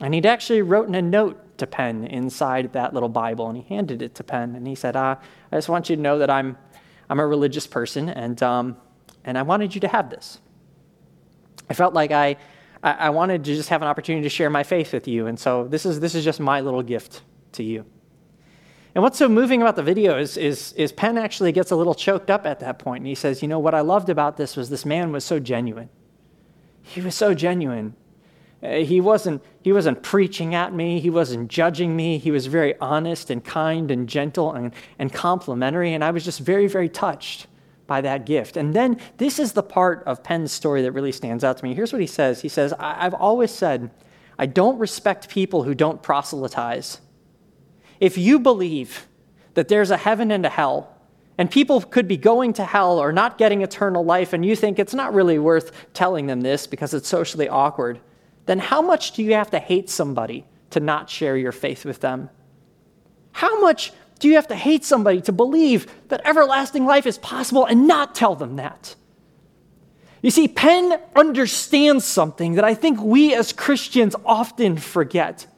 And 0.00 0.12
he'd 0.12 0.26
actually 0.26 0.62
written 0.62 0.96
a 0.96 1.02
note 1.02 1.56
to 1.58 1.66
Penn 1.68 2.04
inside 2.04 2.72
that 2.72 2.92
little 2.94 3.08
Bible 3.08 3.46
and 3.46 3.56
he 3.56 3.62
handed 3.72 4.02
it 4.02 4.16
to 4.16 4.24
Penn. 4.24 4.56
And 4.56 4.66
he 4.66 4.74
said, 4.74 4.96
uh, 4.96 5.14
I 5.52 5.56
just 5.56 5.68
want 5.68 5.88
you 5.88 5.94
to 5.94 6.02
know 6.02 6.18
that 6.18 6.30
I'm, 6.30 6.58
I'm 7.08 7.20
a 7.20 7.26
religious 7.28 7.68
person 7.68 8.08
and, 8.08 8.42
um, 8.42 8.76
and 9.22 9.38
I 9.38 9.42
wanted 9.42 9.72
you 9.76 9.80
to 9.82 9.88
have 9.88 10.10
this. 10.10 10.40
I 11.70 11.74
felt 11.74 11.94
like 11.94 12.10
I 12.10 12.38
I, 12.82 12.92
I 12.92 13.10
wanted 13.10 13.44
to 13.44 13.54
just 13.54 13.68
have 13.68 13.82
an 13.82 13.88
opportunity 13.88 14.22
to 14.24 14.28
share 14.28 14.50
my 14.50 14.62
faith 14.62 14.92
with 14.92 15.06
you. 15.06 15.26
And 15.26 15.38
so 15.38 15.66
this 15.68 15.86
is, 15.86 16.00
this 16.00 16.14
is 16.14 16.24
just 16.24 16.40
my 16.40 16.60
little 16.60 16.82
gift 16.82 17.22
to 17.52 17.62
you. 17.62 17.84
And 18.94 19.02
what's 19.02 19.18
so 19.18 19.28
moving 19.28 19.62
about 19.62 19.76
the 19.76 19.82
video 19.82 20.18
is, 20.18 20.36
is, 20.36 20.72
is 20.74 20.92
Penn 20.92 21.16
actually 21.16 21.52
gets 21.52 21.70
a 21.70 21.76
little 21.76 21.94
choked 21.94 22.30
up 22.30 22.44
at 22.44 22.60
that 22.60 22.78
point, 22.78 23.00
and 23.00 23.06
he 23.06 23.14
says, 23.14 23.40
You 23.40 23.48
know, 23.48 23.58
what 23.58 23.74
I 23.74 23.80
loved 23.80 24.10
about 24.10 24.36
this 24.36 24.54
was 24.54 24.68
this 24.68 24.84
man 24.84 25.12
was 25.12 25.24
so 25.24 25.38
genuine. 25.38 25.88
He 26.82 27.00
was 27.00 27.14
so 27.14 27.32
genuine. 27.32 27.94
Uh, 28.62 28.76
he, 28.76 29.00
wasn't, 29.00 29.42
he 29.62 29.72
wasn't 29.72 30.02
preaching 30.02 30.54
at 30.54 30.74
me, 30.74 31.00
he 31.00 31.08
wasn't 31.08 31.48
judging 31.48 31.96
me. 31.96 32.18
He 32.18 32.30
was 32.30 32.46
very 32.46 32.78
honest 32.80 33.30
and 33.30 33.42
kind 33.42 33.90
and 33.90 34.06
gentle 34.08 34.52
and, 34.52 34.74
and 34.98 35.10
complimentary, 35.10 35.94
and 35.94 36.04
I 36.04 36.10
was 36.10 36.22
just 36.22 36.40
very, 36.40 36.66
very 36.66 36.90
touched 36.90 37.46
by 37.86 38.00
that 38.00 38.26
gift. 38.26 38.56
And 38.56 38.74
then 38.74 38.98
this 39.18 39.38
is 39.38 39.52
the 39.52 39.62
part 39.62 40.02
of 40.04 40.22
Penn's 40.22 40.52
story 40.52 40.82
that 40.82 40.92
really 40.92 41.12
stands 41.12 41.44
out 41.44 41.58
to 41.58 41.64
me. 41.64 41.74
Here's 41.74 41.92
what 41.92 42.00
he 42.00 42.06
says 42.06 42.42
He 42.42 42.48
says, 42.48 42.72
I've 42.78 43.14
always 43.14 43.50
said, 43.50 43.90
I 44.38 44.46
don't 44.46 44.78
respect 44.78 45.28
people 45.28 45.64
who 45.64 45.74
don't 45.74 46.02
proselytize. 46.02 47.00
If 48.00 48.18
you 48.18 48.38
believe 48.40 49.06
that 49.54 49.68
there's 49.68 49.90
a 49.90 49.96
heaven 49.96 50.30
and 50.30 50.44
a 50.44 50.48
hell, 50.48 50.88
and 51.38 51.50
people 51.50 51.80
could 51.80 52.08
be 52.08 52.16
going 52.16 52.52
to 52.54 52.64
hell 52.64 52.98
or 52.98 53.12
not 53.12 53.38
getting 53.38 53.62
eternal 53.62 54.04
life, 54.04 54.32
and 54.32 54.44
you 54.44 54.56
think 54.56 54.78
it's 54.78 54.94
not 54.94 55.14
really 55.14 55.38
worth 55.38 55.92
telling 55.92 56.26
them 56.26 56.40
this 56.40 56.66
because 56.66 56.94
it's 56.94 57.08
socially 57.08 57.48
awkward, 57.48 58.00
then 58.46 58.58
how 58.58 58.82
much 58.82 59.12
do 59.12 59.22
you 59.22 59.34
have 59.34 59.50
to 59.50 59.58
hate 59.58 59.88
somebody 59.88 60.44
to 60.70 60.80
not 60.80 61.08
share 61.08 61.36
your 61.36 61.52
faith 61.52 61.84
with 61.84 62.00
them? 62.00 62.28
How 63.32 63.60
much 63.60 63.92
do 64.22 64.28
you 64.28 64.36
have 64.36 64.46
to 64.46 64.54
hate 64.54 64.84
somebody 64.84 65.20
to 65.22 65.32
believe 65.32 65.92
that 66.06 66.20
everlasting 66.24 66.86
life 66.86 67.06
is 67.06 67.18
possible 67.18 67.66
and 67.66 67.88
not 67.88 68.14
tell 68.14 68.36
them 68.36 68.54
that? 68.54 68.94
You 70.22 70.30
see, 70.30 70.46
Penn 70.46 70.96
understands 71.16 72.04
something 72.04 72.54
that 72.54 72.64
I 72.64 72.74
think 72.74 73.02
we 73.02 73.34
as 73.34 73.52
Christians 73.52 74.14
often 74.24 74.76
forget 74.76 75.48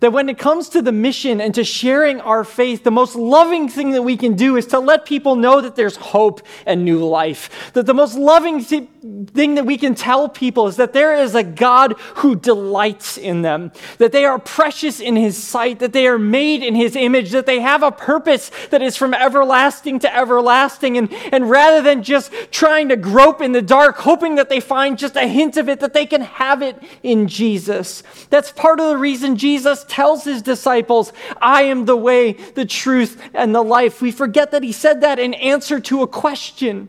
that 0.00 0.12
when 0.12 0.28
it 0.28 0.36
comes 0.36 0.68
to 0.70 0.82
the 0.82 0.92
mission 0.92 1.40
and 1.40 1.54
to 1.54 1.64
sharing 1.64 2.20
our 2.20 2.44
faith, 2.44 2.84
the 2.84 2.90
most 2.90 3.16
loving 3.16 3.70
thing 3.70 3.92
that 3.92 4.02
we 4.02 4.18
can 4.18 4.34
do 4.34 4.56
is 4.56 4.66
to 4.66 4.78
let 4.78 5.06
people 5.06 5.34
know 5.34 5.62
that 5.62 5.74
there's 5.74 5.96
hope 5.96 6.42
and 6.66 6.84
new 6.84 7.02
life. 7.02 7.72
That 7.72 7.86
the 7.86 7.94
most 7.94 8.18
loving 8.18 8.62
th- 8.62 8.90
thing 9.34 9.56
that 9.56 9.66
we 9.66 9.76
can 9.76 9.96
tell 9.96 10.28
people 10.28 10.68
is 10.68 10.76
that 10.76 10.92
there 10.92 11.16
is 11.16 11.34
a 11.34 11.42
God 11.42 11.94
who 12.16 12.36
delights 12.36 13.18
in 13.18 13.42
them, 13.42 13.72
that 13.98 14.12
they 14.12 14.24
are 14.24 14.38
precious 14.38 15.00
in 15.00 15.16
his 15.16 15.36
sight, 15.36 15.80
that 15.80 15.92
they 15.92 16.06
are 16.06 16.18
made 16.18 16.62
in 16.62 16.76
his 16.76 16.94
image, 16.94 17.32
that 17.32 17.46
they 17.46 17.60
have 17.60 17.82
a 17.82 17.90
purpose 17.90 18.52
that 18.70 18.80
is 18.80 18.96
from 18.96 19.12
everlasting 19.12 19.98
to 20.00 20.16
everlasting. 20.16 20.96
And, 20.98 21.12
and 21.32 21.50
rather 21.50 21.82
than 21.82 22.04
just 22.04 22.32
trying 22.52 22.88
to 22.90 22.96
grope 22.96 23.40
in 23.40 23.50
the 23.50 23.62
dark, 23.62 23.96
hoping 23.96 24.36
that 24.36 24.48
they 24.48 24.60
find 24.60 24.96
just 24.96 25.16
a 25.16 25.26
hint 25.26 25.56
of 25.56 25.68
it, 25.68 25.80
that 25.80 25.94
they 25.94 26.06
can 26.06 26.20
have 26.20 26.62
it 26.62 26.80
in 27.02 27.26
Jesus. 27.26 28.04
That's 28.30 28.52
part 28.52 28.78
of 28.78 28.88
the 28.88 28.98
reason 28.98 29.36
Jesus 29.36 29.84
tells 29.88 30.22
his 30.22 30.42
disciples, 30.42 31.12
I 31.40 31.62
am 31.62 31.86
the 31.86 31.96
way, 31.96 32.34
the 32.34 32.66
truth, 32.66 33.20
and 33.34 33.52
the 33.52 33.62
life. 33.62 34.00
We 34.00 34.12
forget 34.12 34.52
that 34.52 34.62
he 34.62 34.72
said 34.72 35.00
that 35.00 35.18
in 35.18 35.34
answer 35.34 35.80
to 35.80 36.02
a 36.02 36.06
question. 36.06 36.88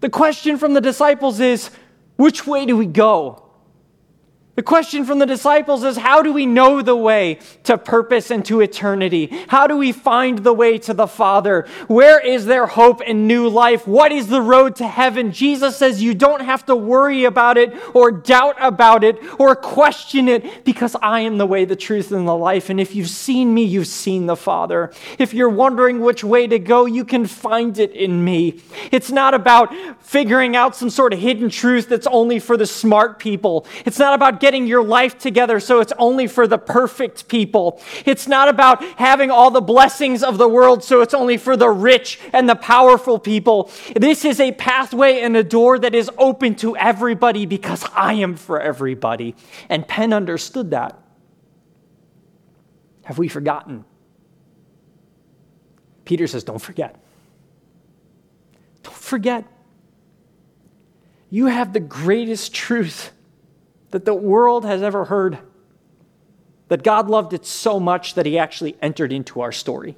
The 0.00 0.10
question 0.10 0.58
from 0.58 0.74
the 0.74 0.80
disciples 0.80 1.40
is, 1.40 1.70
which 2.16 2.46
way 2.46 2.66
do 2.66 2.76
we 2.76 2.86
go? 2.86 3.45
The 4.56 4.62
question 4.62 5.04
from 5.04 5.18
the 5.18 5.26
disciples 5.26 5.84
is 5.84 5.98
how 5.98 6.22
do 6.22 6.32
we 6.32 6.46
know 6.46 6.80
the 6.80 6.96
way 6.96 7.40
to 7.64 7.76
purpose 7.76 8.30
and 8.30 8.42
to 8.46 8.62
eternity? 8.62 9.26
How 9.48 9.66
do 9.66 9.76
we 9.76 9.92
find 9.92 10.38
the 10.38 10.54
way 10.54 10.78
to 10.78 10.94
the 10.94 11.06
Father? 11.06 11.66
Where 11.88 12.18
is 12.18 12.46
there 12.46 12.66
hope 12.66 13.02
and 13.06 13.28
new 13.28 13.50
life? 13.50 13.86
What 13.86 14.12
is 14.12 14.28
the 14.28 14.40
road 14.40 14.76
to 14.76 14.88
heaven? 14.88 15.30
Jesus 15.30 15.76
says 15.76 16.02
you 16.02 16.14
don't 16.14 16.40
have 16.40 16.64
to 16.66 16.74
worry 16.74 17.24
about 17.24 17.58
it 17.58 17.74
or 17.94 18.10
doubt 18.10 18.56
about 18.58 19.04
it 19.04 19.18
or 19.38 19.54
question 19.54 20.26
it 20.26 20.64
because 20.64 20.96
I 21.02 21.20
am 21.20 21.36
the 21.36 21.44
way, 21.44 21.66
the 21.66 21.76
truth, 21.76 22.10
and 22.10 22.26
the 22.26 22.34
life. 22.34 22.70
And 22.70 22.80
if 22.80 22.94
you've 22.94 23.10
seen 23.10 23.52
me, 23.52 23.62
you've 23.62 23.86
seen 23.86 24.24
the 24.24 24.36
Father. 24.36 24.90
If 25.18 25.34
you're 25.34 25.50
wondering 25.50 26.00
which 26.00 26.24
way 26.24 26.46
to 26.46 26.58
go, 26.58 26.86
you 26.86 27.04
can 27.04 27.26
find 27.26 27.78
it 27.78 27.92
in 27.92 28.24
me. 28.24 28.62
It's 28.90 29.10
not 29.10 29.34
about 29.34 29.74
figuring 30.02 30.56
out 30.56 30.74
some 30.74 30.88
sort 30.88 31.12
of 31.12 31.18
hidden 31.18 31.50
truth 31.50 31.90
that's 31.90 32.06
only 32.06 32.38
for 32.38 32.56
the 32.56 32.66
smart 32.66 33.18
people. 33.18 33.66
It's 33.84 33.98
not 33.98 34.14
about 34.14 34.40
getting 34.46 34.68
your 34.68 34.84
life 34.84 35.18
together 35.18 35.58
so 35.58 35.80
it's 35.80 35.92
only 35.98 36.28
for 36.28 36.46
the 36.46 36.56
perfect 36.56 37.26
people. 37.26 37.82
It's 38.04 38.28
not 38.28 38.48
about 38.48 38.80
having 38.96 39.28
all 39.28 39.50
the 39.50 39.60
blessings 39.60 40.22
of 40.22 40.38
the 40.38 40.46
world 40.46 40.84
so 40.84 41.00
it's 41.00 41.14
only 41.14 41.36
for 41.36 41.56
the 41.56 41.68
rich 41.68 42.20
and 42.32 42.48
the 42.48 42.54
powerful 42.54 43.18
people. 43.18 43.72
This 43.96 44.24
is 44.24 44.38
a 44.38 44.52
pathway 44.52 45.18
and 45.22 45.36
a 45.36 45.42
door 45.42 45.80
that 45.80 45.96
is 45.96 46.08
open 46.16 46.54
to 46.56 46.76
everybody 46.76 47.44
because 47.44 47.84
I 47.92 48.12
am 48.12 48.36
for 48.36 48.60
everybody. 48.60 49.34
And 49.68 49.88
Penn 49.88 50.12
understood 50.12 50.70
that. 50.70 50.96
Have 53.02 53.18
we 53.18 53.26
forgotten? 53.26 53.84
Peter 56.04 56.28
says, 56.28 56.44
Don't 56.44 56.62
forget. 56.62 56.94
Don't 58.84 58.94
forget. 58.94 59.44
You 61.30 61.46
have 61.46 61.72
the 61.72 61.80
greatest 61.80 62.54
truth 62.54 63.10
that 63.90 64.04
the 64.04 64.14
world 64.14 64.64
has 64.64 64.82
ever 64.82 65.06
heard. 65.06 65.38
That 66.68 66.82
God 66.82 67.08
loved 67.08 67.32
it 67.32 67.46
so 67.46 67.78
much 67.78 68.14
that 68.14 68.26
he 68.26 68.38
actually 68.38 68.76
entered 68.82 69.12
into 69.12 69.40
our 69.40 69.52
story. 69.52 69.96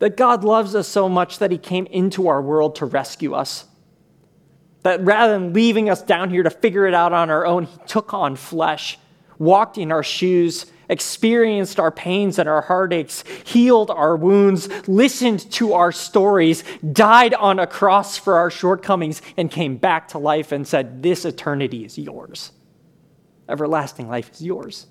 That 0.00 0.16
God 0.16 0.42
loves 0.42 0.74
us 0.74 0.88
so 0.88 1.08
much 1.08 1.38
that 1.38 1.52
he 1.52 1.58
came 1.58 1.86
into 1.86 2.28
our 2.28 2.42
world 2.42 2.74
to 2.76 2.86
rescue 2.86 3.34
us. 3.34 3.66
That 4.82 5.04
rather 5.04 5.34
than 5.34 5.52
leaving 5.52 5.90
us 5.90 6.02
down 6.02 6.30
here 6.30 6.42
to 6.42 6.50
figure 6.50 6.86
it 6.86 6.94
out 6.94 7.12
on 7.12 7.30
our 7.30 7.46
own, 7.46 7.64
he 7.64 7.78
took 7.86 8.14
on 8.14 8.34
flesh, 8.34 8.98
walked 9.38 9.78
in 9.78 9.92
our 9.92 10.02
shoes, 10.02 10.66
experienced 10.90 11.80
our 11.80 11.90
pains 11.90 12.38
and 12.38 12.48
our 12.48 12.60
heartaches, 12.60 13.24
healed 13.44 13.90
our 13.90 14.16
wounds, 14.16 14.68
listened 14.86 15.50
to 15.52 15.72
our 15.72 15.92
stories, 15.92 16.62
died 16.92 17.32
on 17.32 17.58
a 17.58 17.66
cross 17.66 18.18
for 18.18 18.36
our 18.36 18.50
shortcomings, 18.50 19.22
and 19.38 19.50
came 19.50 19.78
back 19.78 20.08
to 20.08 20.18
life 20.18 20.52
and 20.52 20.68
said, 20.68 21.02
This 21.02 21.24
eternity 21.24 21.84
is 21.84 21.96
yours. 21.96 22.52
Everlasting 23.48 24.08
life 24.08 24.30
is 24.32 24.42
yours. 24.42 24.86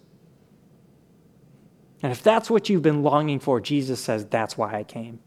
And 2.02 2.12
if 2.12 2.24
that's 2.24 2.50
what 2.50 2.70
you've 2.70 2.82
been 2.82 3.04
longing 3.04 3.40
for, 3.40 3.62
Jesus 3.62 4.00
says, 4.00 4.26
That's 4.26 4.58
why 4.58 4.74
I 4.74 4.84
came. 4.84 5.20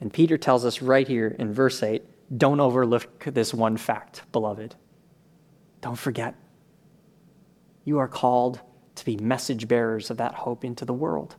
And 0.00 0.12
Peter 0.12 0.36
tells 0.36 0.64
us 0.64 0.82
right 0.82 1.06
here 1.06 1.34
in 1.38 1.54
verse 1.54 1.82
8 1.82 2.02
don't 2.36 2.60
overlook 2.60 3.24
this 3.24 3.52
one 3.52 3.76
fact, 3.76 4.22
beloved. 4.32 4.74
Don't 5.80 5.98
forget. 5.98 6.34
You 7.84 7.98
are 7.98 8.08
called 8.08 8.60
to 8.94 9.04
be 9.04 9.16
message 9.16 9.68
bearers 9.68 10.10
of 10.10 10.16
that 10.18 10.34
hope 10.34 10.64
into 10.64 10.84
the 10.84 10.92
world. 10.92 11.36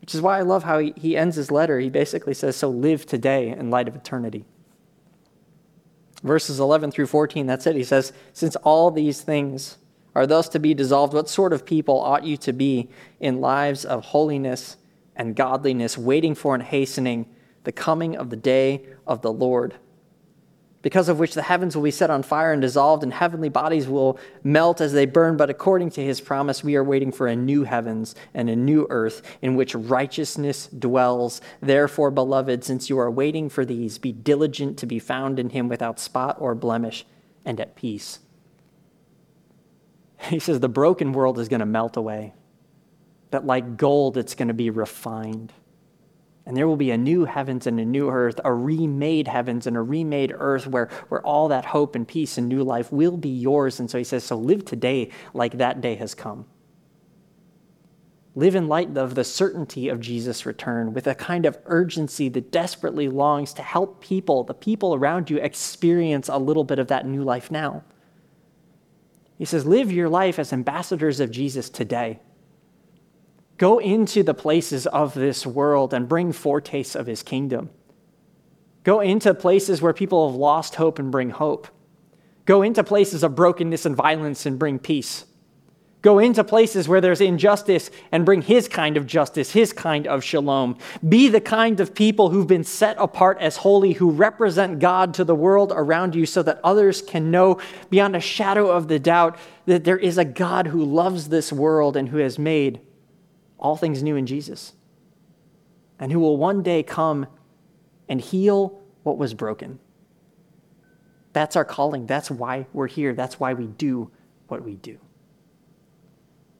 Which 0.00 0.14
is 0.14 0.20
why 0.20 0.38
I 0.38 0.42
love 0.42 0.64
how 0.64 0.78
he, 0.78 0.92
he 0.96 1.16
ends 1.16 1.36
his 1.36 1.50
letter. 1.50 1.78
He 1.78 1.88
basically 1.88 2.34
says, 2.34 2.56
So 2.56 2.68
live 2.68 3.06
today 3.06 3.50
in 3.50 3.70
light 3.70 3.86
of 3.86 3.94
eternity. 3.94 4.44
Verses 6.22 6.60
11 6.60 6.90
through 6.90 7.06
14, 7.06 7.46
that's 7.46 7.66
it. 7.66 7.76
He 7.76 7.84
says, 7.84 8.12
Since 8.32 8.56
all 8.56 8.90
these 8.90 9.20
things 9.20 9.78
are 10.14 10.26
thus 10.26 10.48
to 10.50 10.58
be 10.58 10.74
dissolved, 10.74 11.14
what 11.14 11.28
sort 11.28 11.52
of 11.52 11.64
people 11.64 12.00
ought 12.00 12.24
you 12.24 12.36
to 12.38 12.52
be 12.52 12.88
in 13.20 13.40
lives 13.40 13.84
of 13.84 14.06
holiness 14.06 14.76
and 15.14 15.36
godliness, 15.36 15.96
waiting 15.96 16.34
for 16.34 16.54
and 16.54 16.64
hastening 16.64 17.26
the 17.64 17.72
coming 17.72 18.16
of 18.16 18.30
the 18.30 18.36
day 18.36 18.84
of 19.06 19.22
the 19.22 19.32
Lord? 19.32 19.74
Because 20.82 21.08
of 21.08 21.18
which 21.18 21.34
the 21.34 21.42
heavens 21.42 21.76
will 21.76 21.84
be 21.84 21.92
set 21.92 22.10
on 22.10 22.24
fire 22.24 22.52
and 22.52 22.60
dissolved, 22.60 23.04
and 23.04 23.14
heavenly 23.14 23.48
bodies 23.48 23.86
will 23.86 24.18
melt 24.42 24.80
as 24.80 24.92
they 24.92 25.06
burn. 25.06 25.36
But 25.36 25.48
according 25.48 25.90
to 25.90 26.04
his 26.04 26.20
promise, 26.20 26.64
we 26.64 26.74
are 26.74 26.84
waiting 26.84 27.12
for 27.12 27.28
a 27.28 27.36
new 27.36 27.62
heavens 27.62 28.16
and 28.34 28.50
a 28.50 28.56
new 28.56 28.86
earth 28.90 29.22
in 29.40 29.54
which 29.54 29.76
righteousness 29.76 30.66
dwells. 30.66 31.40
Therefore, 31.60 32.10
beloved, 32.10 32.64
since 32.64 32.90
you 32.90 32.98
are 32.98 33.10
waiting 33.10 33.48
for 33.48 33.64
these, 33.64 33.98
be 33.98 34.12
diligent 34.12 34.76
to 34.78 34.86
be 34.86 34.98
found 34.98 35.38
in 35.38 35.50
him 35.50 35.68
without 35.68 36.00
spot 36.00 36.36
or 36.40 36.54
blemish 36.54 37.06
and 37.44 37.60
at 37.60 37.76
peace. 37.76 38.18
He 40.28 40.38
says 40.38 40.60
the 40.60 40.68
broken 40.68 41.12
world 41.12 41.40
is 41.40 41.48
going 41.48 41.60
to 41.60 41.66
melt 41.66 41.96
away, 41.96 42.32
that 43.30 43.44
like 43.44 43.76
gold, 43.76 44.16
it's 44.16 44.36
going 44.36 44.48
to 44.48 44.54
be 44.54 44.70
refined. 44.70 45.52
And 46.44 46.56
there 46.56 46.66
will 46.66 46.76
be 46.76 46.90
a 46.90 46.98
new 46.98 47.24
heavens 47.24 47.66
and 47.66 47.78
a 47.78 47.84
new 47.84 48.10
earth, 48.10 48.40
a 48.44 48.52
remade 48.52 49.28
heavens 49.28 49.66
and 49.66 49.76
a 49.76 49.82
remade 49.82 50.32
earth 50.36 50.66
where, 50.66 50.88
where 51.08 51.24
all 51.24 51.48
that 51.48 51.66
hope 51.66 51.94
and 51.94 52.06
peace 52.06 52.36
and 52.36 52.48
new 52.48 52.64
life 52.64 52.90
will 52.92 53.16
be 53.16 53.28
yours. 53.28 53.78
And 53.78 53.88
so 53.88 53.96
he 53.96 54.04
says, 54.04 54.24
So 54.24 54.36
live 54.36 54.64
today 54.64 55.10
like 55.34 55.58
that 55.58 55.80
day 55.80 55.94
has 55.96 56.14
come. 56.14 56.46
Live 58.34 58.54
in 58.54 58.66
light 58.66 58.96
of 58.96 59.14
the 59.14 59.24
certainty 59.24 59.88
of 59.88 60.00
Jesus' 60.00 60.46
return 60.46 60.94
with 60.94 61.06
a 61.06 61.14
kind 61.14 61.44
of 61.44 61.58
urgency 61.66 62.30
that 62.30 62.50
desperately 62.50 63.08
longs 63.08 63.52
to 63.52 63.62
help 63.62 64.00
people, 64.00 64.42
the 64.42 64.54
people 64.54 64.94
around 64.94 65.28
you, 65.28 65.36
experience 65.36 66.28
a 66.28 66.38
little 66.38 66.64
bit 66.64 66.78
of 66.78 66.88
that 66.88 67.06
new 67.06 67.22
life 67.22 67.50
now. 67.50 67.84
He 69.36 69.44
says, 69.44 69.66
Live 69.66 69.92
your 69.92 70.08
life 70.08 70.38
as 70.38 70.52
ambassadors 70.52 71.20
of 71.20 71.30
Jesus 71.30 71.68
today. 71.68 72.20
Go 73.62 73.78
into 73.78 74.24
the 74.24 74.34
places 74.34 74.88
of 74.88 75.14
this 75.14 75.46
world 75.46 75.94
and 75.94 76.08
bring 76.08 76.32
foretastes 76.32 76.96
of 76.96 77.06
his 77.06 77.22
kingdom. 77.22 77.70
Go 78.82 78.98
into 78.98 79.32
places 79.34 79.80
where 79.80 79.92
people 79.92 80.28
have 80.28 80.36
lost 80.36 80.74
hope 80.74 80.98
and 80.98 81.12
bring 81.12 81.30
hope. 81.30 81.68
Go 82.44 82.62
into 82.62 82.82
places 82.82 83.22
of 83.22 83.36
brokenness 83.36 83.86
and 83.86 83.94
violence 83.94 84.46
and 84.46 84.58
bring 84.58 84.80
peace. 84.80 85.26
Go 86.00 86.18
into 86.18 86.42
places 86.42 86.88
where 86.88 87.00
there's 87.00 87.20
injustice 87.20 87.92
and 88.10 88.26
bring 88.26 88.42
his 88.42 88.66
kind 88.66 88.96
of 88.96 89.06
justice, 89.06 89.52
his 89.52 89.72
kind 89.72 90.08
of 90.08 90.24
shalom. 90.24 90.76
Be 91.08 91.28
the 91.28 91.40
kind 91.40 91.78
of 91.78 91.94
people 91.94 92.30
who've 92.30 92.48
been 92.48 92.64
set 92.64 92.96
apart 92.98 93.38
as 93.38 93.58
holy, 93.58 93.92
who 93.92 94.10
represent 94.10 94.80
God 94.80 95.14
to 95.14 95.22
the 95.22 95.36
world 95.36 95.72
around 95.72 96.16
you 96.16 96.26
so 96.26 96.42
that 96.42 96.58
others 96.64 97.00
can 97.00 97.30
know 97.30 97.60
beyond 97.90 98.16
a 98.16 98.20
shadow 98.20 98.72
of 98.72 98.88
the 98.88 98.98
doubt 98.98 99.38
that 99.66 99.84
there 99.84 99.98
is 99.98 100.18
a 100.18 100.24
God 100.24 100.66
who 100.66 100.84
loves 100.84 101.28
this 101.28 101.52
world 101.52 101.96
and 101.96 102.08
who 102.08 102.16
has 102.16 102.40
made 102.40 102.80
all 103.62 103.76
things 103.76 104.02
new 104.02 104.16
in 104.16 104.26
Jesus, 104.26 104.74
and 105.98 106.12
who 106.12 106.18
will 106.18 106.36
one 106.36 106.62
day 106.62 106.82
come 106.82 107.26
and 108.08 108.20
heal 108.20 108.82
what 109.04 109.16
was 109.16 109.32
broken. 109.32 109.78
That's 111.32 111.56
our 111.56 111.64
calling. 111.64 112.04
That's 112.04 112.30
why 112.30 112.66
we're 112.72 112.88
here. 112.88 113.14
That's 113.14 113.40
why 113.40 113.54
we 113.54 113.68
do 113.68 114.10
what 114.48 114.64
we 114.64 114.74
do. 114.74 114.98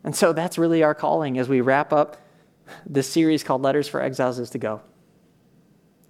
And 0.05 0.17
so 0.17 0.33
that's 0.33 0.57
really 0.57 0.83
our 0.83 0.95
calling 0.95 1.39
as 1.39 1.49
we 1.49 1.61
wrap 1.61 1.93
up 1.93 2.17
this 2.87 3.09
series 3.09 3.43
called 3.43 3.63
Letters 3.63 3.89
for 3.89 4.01
Exiles 4.01 4.39
is 4.39 4.51
to 4.51 4.59
go. 4.59 4.81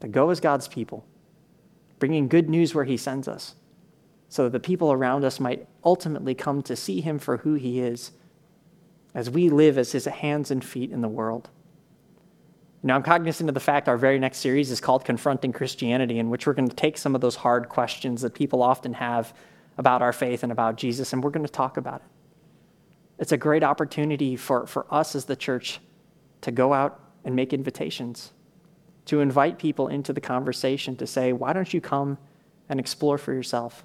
To 0.01 0.09
go 0.09 0.31
as 0.31 0.41
God's 0.41 0.69
people, 0.69 1.07
bringing 1.99 2.29
good 2.29 2.51
news 2.51 2.75
where 2.75 2.85
He 2.85 2.97
sends 2.97 3.27
us, 3.27 3.55
so 4.29 4.45
that 4.45 4.51
the 4.51 4.61
people 4.61 4.93
around 4.93 5.25
us 5.25 5.41
might 5.41 5.67
ultimately 5.85 6.35
come 6.35 6.63
to 6.63 6.77
see 6.77 7.01
Him 7.01 7.19
for 7.19 7.39
who 7.39 7.55
He 7.55 7.81
is 7.81 8.13
as 9.15 9.31
we 9.31 9.51
live 9.51 9.79
as 9.79 9.93
his 9.93 10.07
hands 10.07 10.51
and 10.51 10.65
feet 10.65 10.91
in 10.91 11.01
the 11.01 11.09
world. 11.09 11.51
Now, 12.83 12.97
I'm 12.97 13.03
cognizant 13.03 13.49
of 13.49 13.55
the 13.55 13.61
fact 13.61 13.89
our 13.89 13.97
very 13.97 14.19
next 14.19 14.39
series 14.39 14.71
is 14.71 14.81
called 14.81 15.05
Confronting 15.05 15.53
Christianity, 15.53 16.19
in 16.19 16.31
which 16.31 16.47
we're 16.47 16.53
going 16.53 16.69
to 16.69 16.75
take 16.75 16.99
some 16.99 17.15
of 17.15 17.21
those 17.21 17.37
hard 17.37 17.69
questions 17.69 18.23
that 18.23 18.35
people 18.35 18.63
often 18.63 18.95
have 18.95 19.33
about 19.79 20.03
our 20.03 20.13
faith 20.13 20.43
and 20.43 20.51
about 20.51 20.77
Jesus, 20.77 21.13
and 21.13 21.23
we're 21.23 21.31
going 21.31 21.47
to 21.47 21.53
talk 21.53 21.77
about 21.77 22.01
it. 22.01 22.09
It's 23.19 23.33
a 23.33 23.37
great 23.37 23.63
opportunity 23.63 24.35
for, 24.35 24.67
for 24.67 24.87
us 24.91 25.15
as 25.15 25.27
the 25.27 25.37
church 25.37 25.81
to 26.41 26.51
go 26.51 26.73
out 26.73 26.99
and 27.25 27.37
make 27.37 27.53
invitations, 27.53 28.33
to 29.07 29.21
invite 29.21 29.59
people 29.59 29.87
into 29.87 30.13
the 30.13 30.21
conversation, 30.21 30.97
to 30.97 31.07
say, 31.07 31.33
why 31.33 31.53
don't 31.53 31.73
you 31.73 31.81
come 31.81 32.19
and 32.69 32.81
explore 32.81 33.17
for 33.17 33.33
yourself? 33.33 33.85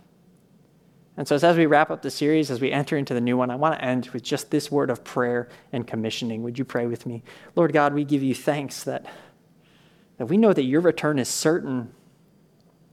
And 1.17 1.27
so, 1.27 1.35
as 1.35 1.57
we 1.57 1.65
wrap 1.65 1.89
up 1.89 2.03
the 2.03 2.11
series, 2.11 2.51
as 2.51 2.61
we 2.61 2.71
enter 2.71 2.95
into 2.95 3.15
the 3.15 3.21
new 3.21 3.35
one, 3.35 3.49
I 3.49 3.55
want 3.55 3.73
to 3.73 3.83
end 3.83 4.07
with 4.09 4.21
just 4.21 4.51
this 4.51 4.71
word 4.71 4.91
of 4.91 5.03
prayer 5.03 5.49
and 5.73 5.85
commissioning. 5.85 6.43
Would 6.43 6.59
you 6.59 6.65
pray 6.65 6.85
with 6.85 7.07
me? 7.07 7.23
Lord 7.55 7.73
God, 7.73 7.95
we 7.95 8.05
give 8.05 8.21
you 8.21 8.35
thanks 8.35 8.83
that, 8.83 9.07
that 10.17 10.27
we 10.27 10.37
know 10.37 10.53
that 10.53 10.63
your 10.63 10.79
return 10.79 11.17
is 11.17 11.27
certain, 11.27 11.91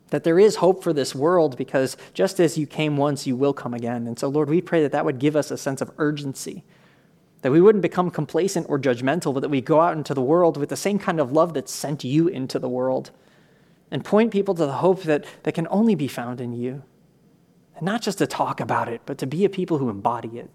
that 0.09 0.25
there 0.25 0.39
is 0.39 0.57
hope 0.57 0.83
for 0.83 0.95
this 0.95 1.15
world 1.15 1.59
because 1.59 1.99
just 2.15 2.41
as 2.41 2.57
you 2.57 2.67
came 2.67 2.97
once, 2.97 3.27
you 3.27 3.37
will 3.37 3.53
come 3.53 3.75
again. 3.75 4.07
And 4.07 4.19
so, 4.19 4.29
Lord, 4.29 4.49
we 4.49 4.63
pray 4.63 4.81
that 4.83 4.93
that 4.93 5.05
would 5.05 5.19
give 5.19 5.37
us 5.37 5.51
a 5.51 5.59
sense 5.59 5.83
of 5.83 5.91
urgency, 5.99 6.65
that 7.43 7.53
we 7.53 7.61
wouldn't 7.61 7.83
become 7.83 8.11
complacent 8.11 8.67
or 8.71 8.79
judgmental, 8.79 9.35
but 9.35 9.41
that 9.41 9.51
we 9.51 9.61
go 9.61 9.83
out 9.83 9.99
into 9.99 10.15
the 10.15 10.23
world 10.23 10.57
with 10.57 10.71
the 10.71 10.77
same 10.77 10.99
kind 10.99 11.21
of 11.21 11.33
love 11.33 11.53
that 11.53 11.69
sent 11.69 12.05
you 12.05 12.29
into 12.29 12.59
the 12.59 12.71
world 12.71 13.11
and 13.91 14.03
point 14.03 14.33
people 14.33 14.55
to 14.55 14.65
the 14.65 14.73
hope 14.73 15.03
that, 15.03 15.27
that 15.43 15.53
can 15.53 15.69
only 15.71 15.95
be 15.95 16.09
found 16.09 16.41
in 16.41 16.55
you. 16.55 16.83
And 17.77 17.85
not 17.85 18.03
just 18.03 18.19
to 18.19 18.27
talk 18.27 18.61
about 18.61 18.89
it, 18.89 19.03
but 19.05 19.19
to 19.19 19.27
be 19.27 19.45
a 19.45 19.49
people 19.49 19.79
who 19.79 19.91
embody 19.91 20.39
it. 20.39 20.51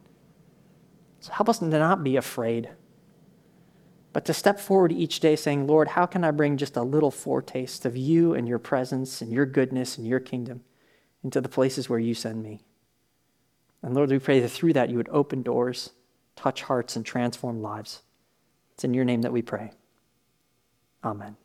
So 1.20 1.34
help 1.34 1.50
us 1.50 1.60
to 1.60 1.66
not 1.66 2.04
be 2.04 2.16
afraid, 2.16 2.70
but 4.14 4.26
to 4.26 4.34
step 4.34 4.60
forward 4.60 4.92
each 4.92 5.20
day 5.20 5.36
saying, 5.36 5.68
Lord, 5.68 5.90
how 5.90 6.06
can 6.06 6.24
I 6.24 6.32
bring 6.32 6.58
just 6.58 6.78
a 6.78 6.82
little 6.82 7.12
foretaste 7.12 7.86
of 7.86 7.98
you 7.98 8.34
and 8.34 8.48
your 8.48 8.60
presence 8.60 9.22
and 9.22 9.32
your 9.32 9.46
goodness 9.46 9.98
and 9.98 10.08
your 10.08 10.20
kingdom 10.20 10.62
into 11.24 11.42
the 11.42 11.50
places 11.50 11.90
where 11.90 12.00
you 12.00 12.14
send 12.14 12.42
me? 12.42 12.62
And 13.82 13.94
Lord, 13.94 14.10
we 14.10 14.20
pray 14.20 14.40
that 14.40 14.50
through 14.50 14.74
that 14.74 14.90
you 14.90 14.98
would 14.98 15.10
open 15.10 15.42
doors, 15.42 15.92
touch 16.36 16.64
hearts, 16.64 16.96
and 16.96 17.06
transform 17.06 17.62
lives. 17.62 18.02
It's 18.74 18.84
in 18.84 18.94
your 18.94 19.06
name 19.06 19.22
that 19.24 19.34
we 19.34 19.42
pray. 19.42 19.72
Amen. 21.04 21.36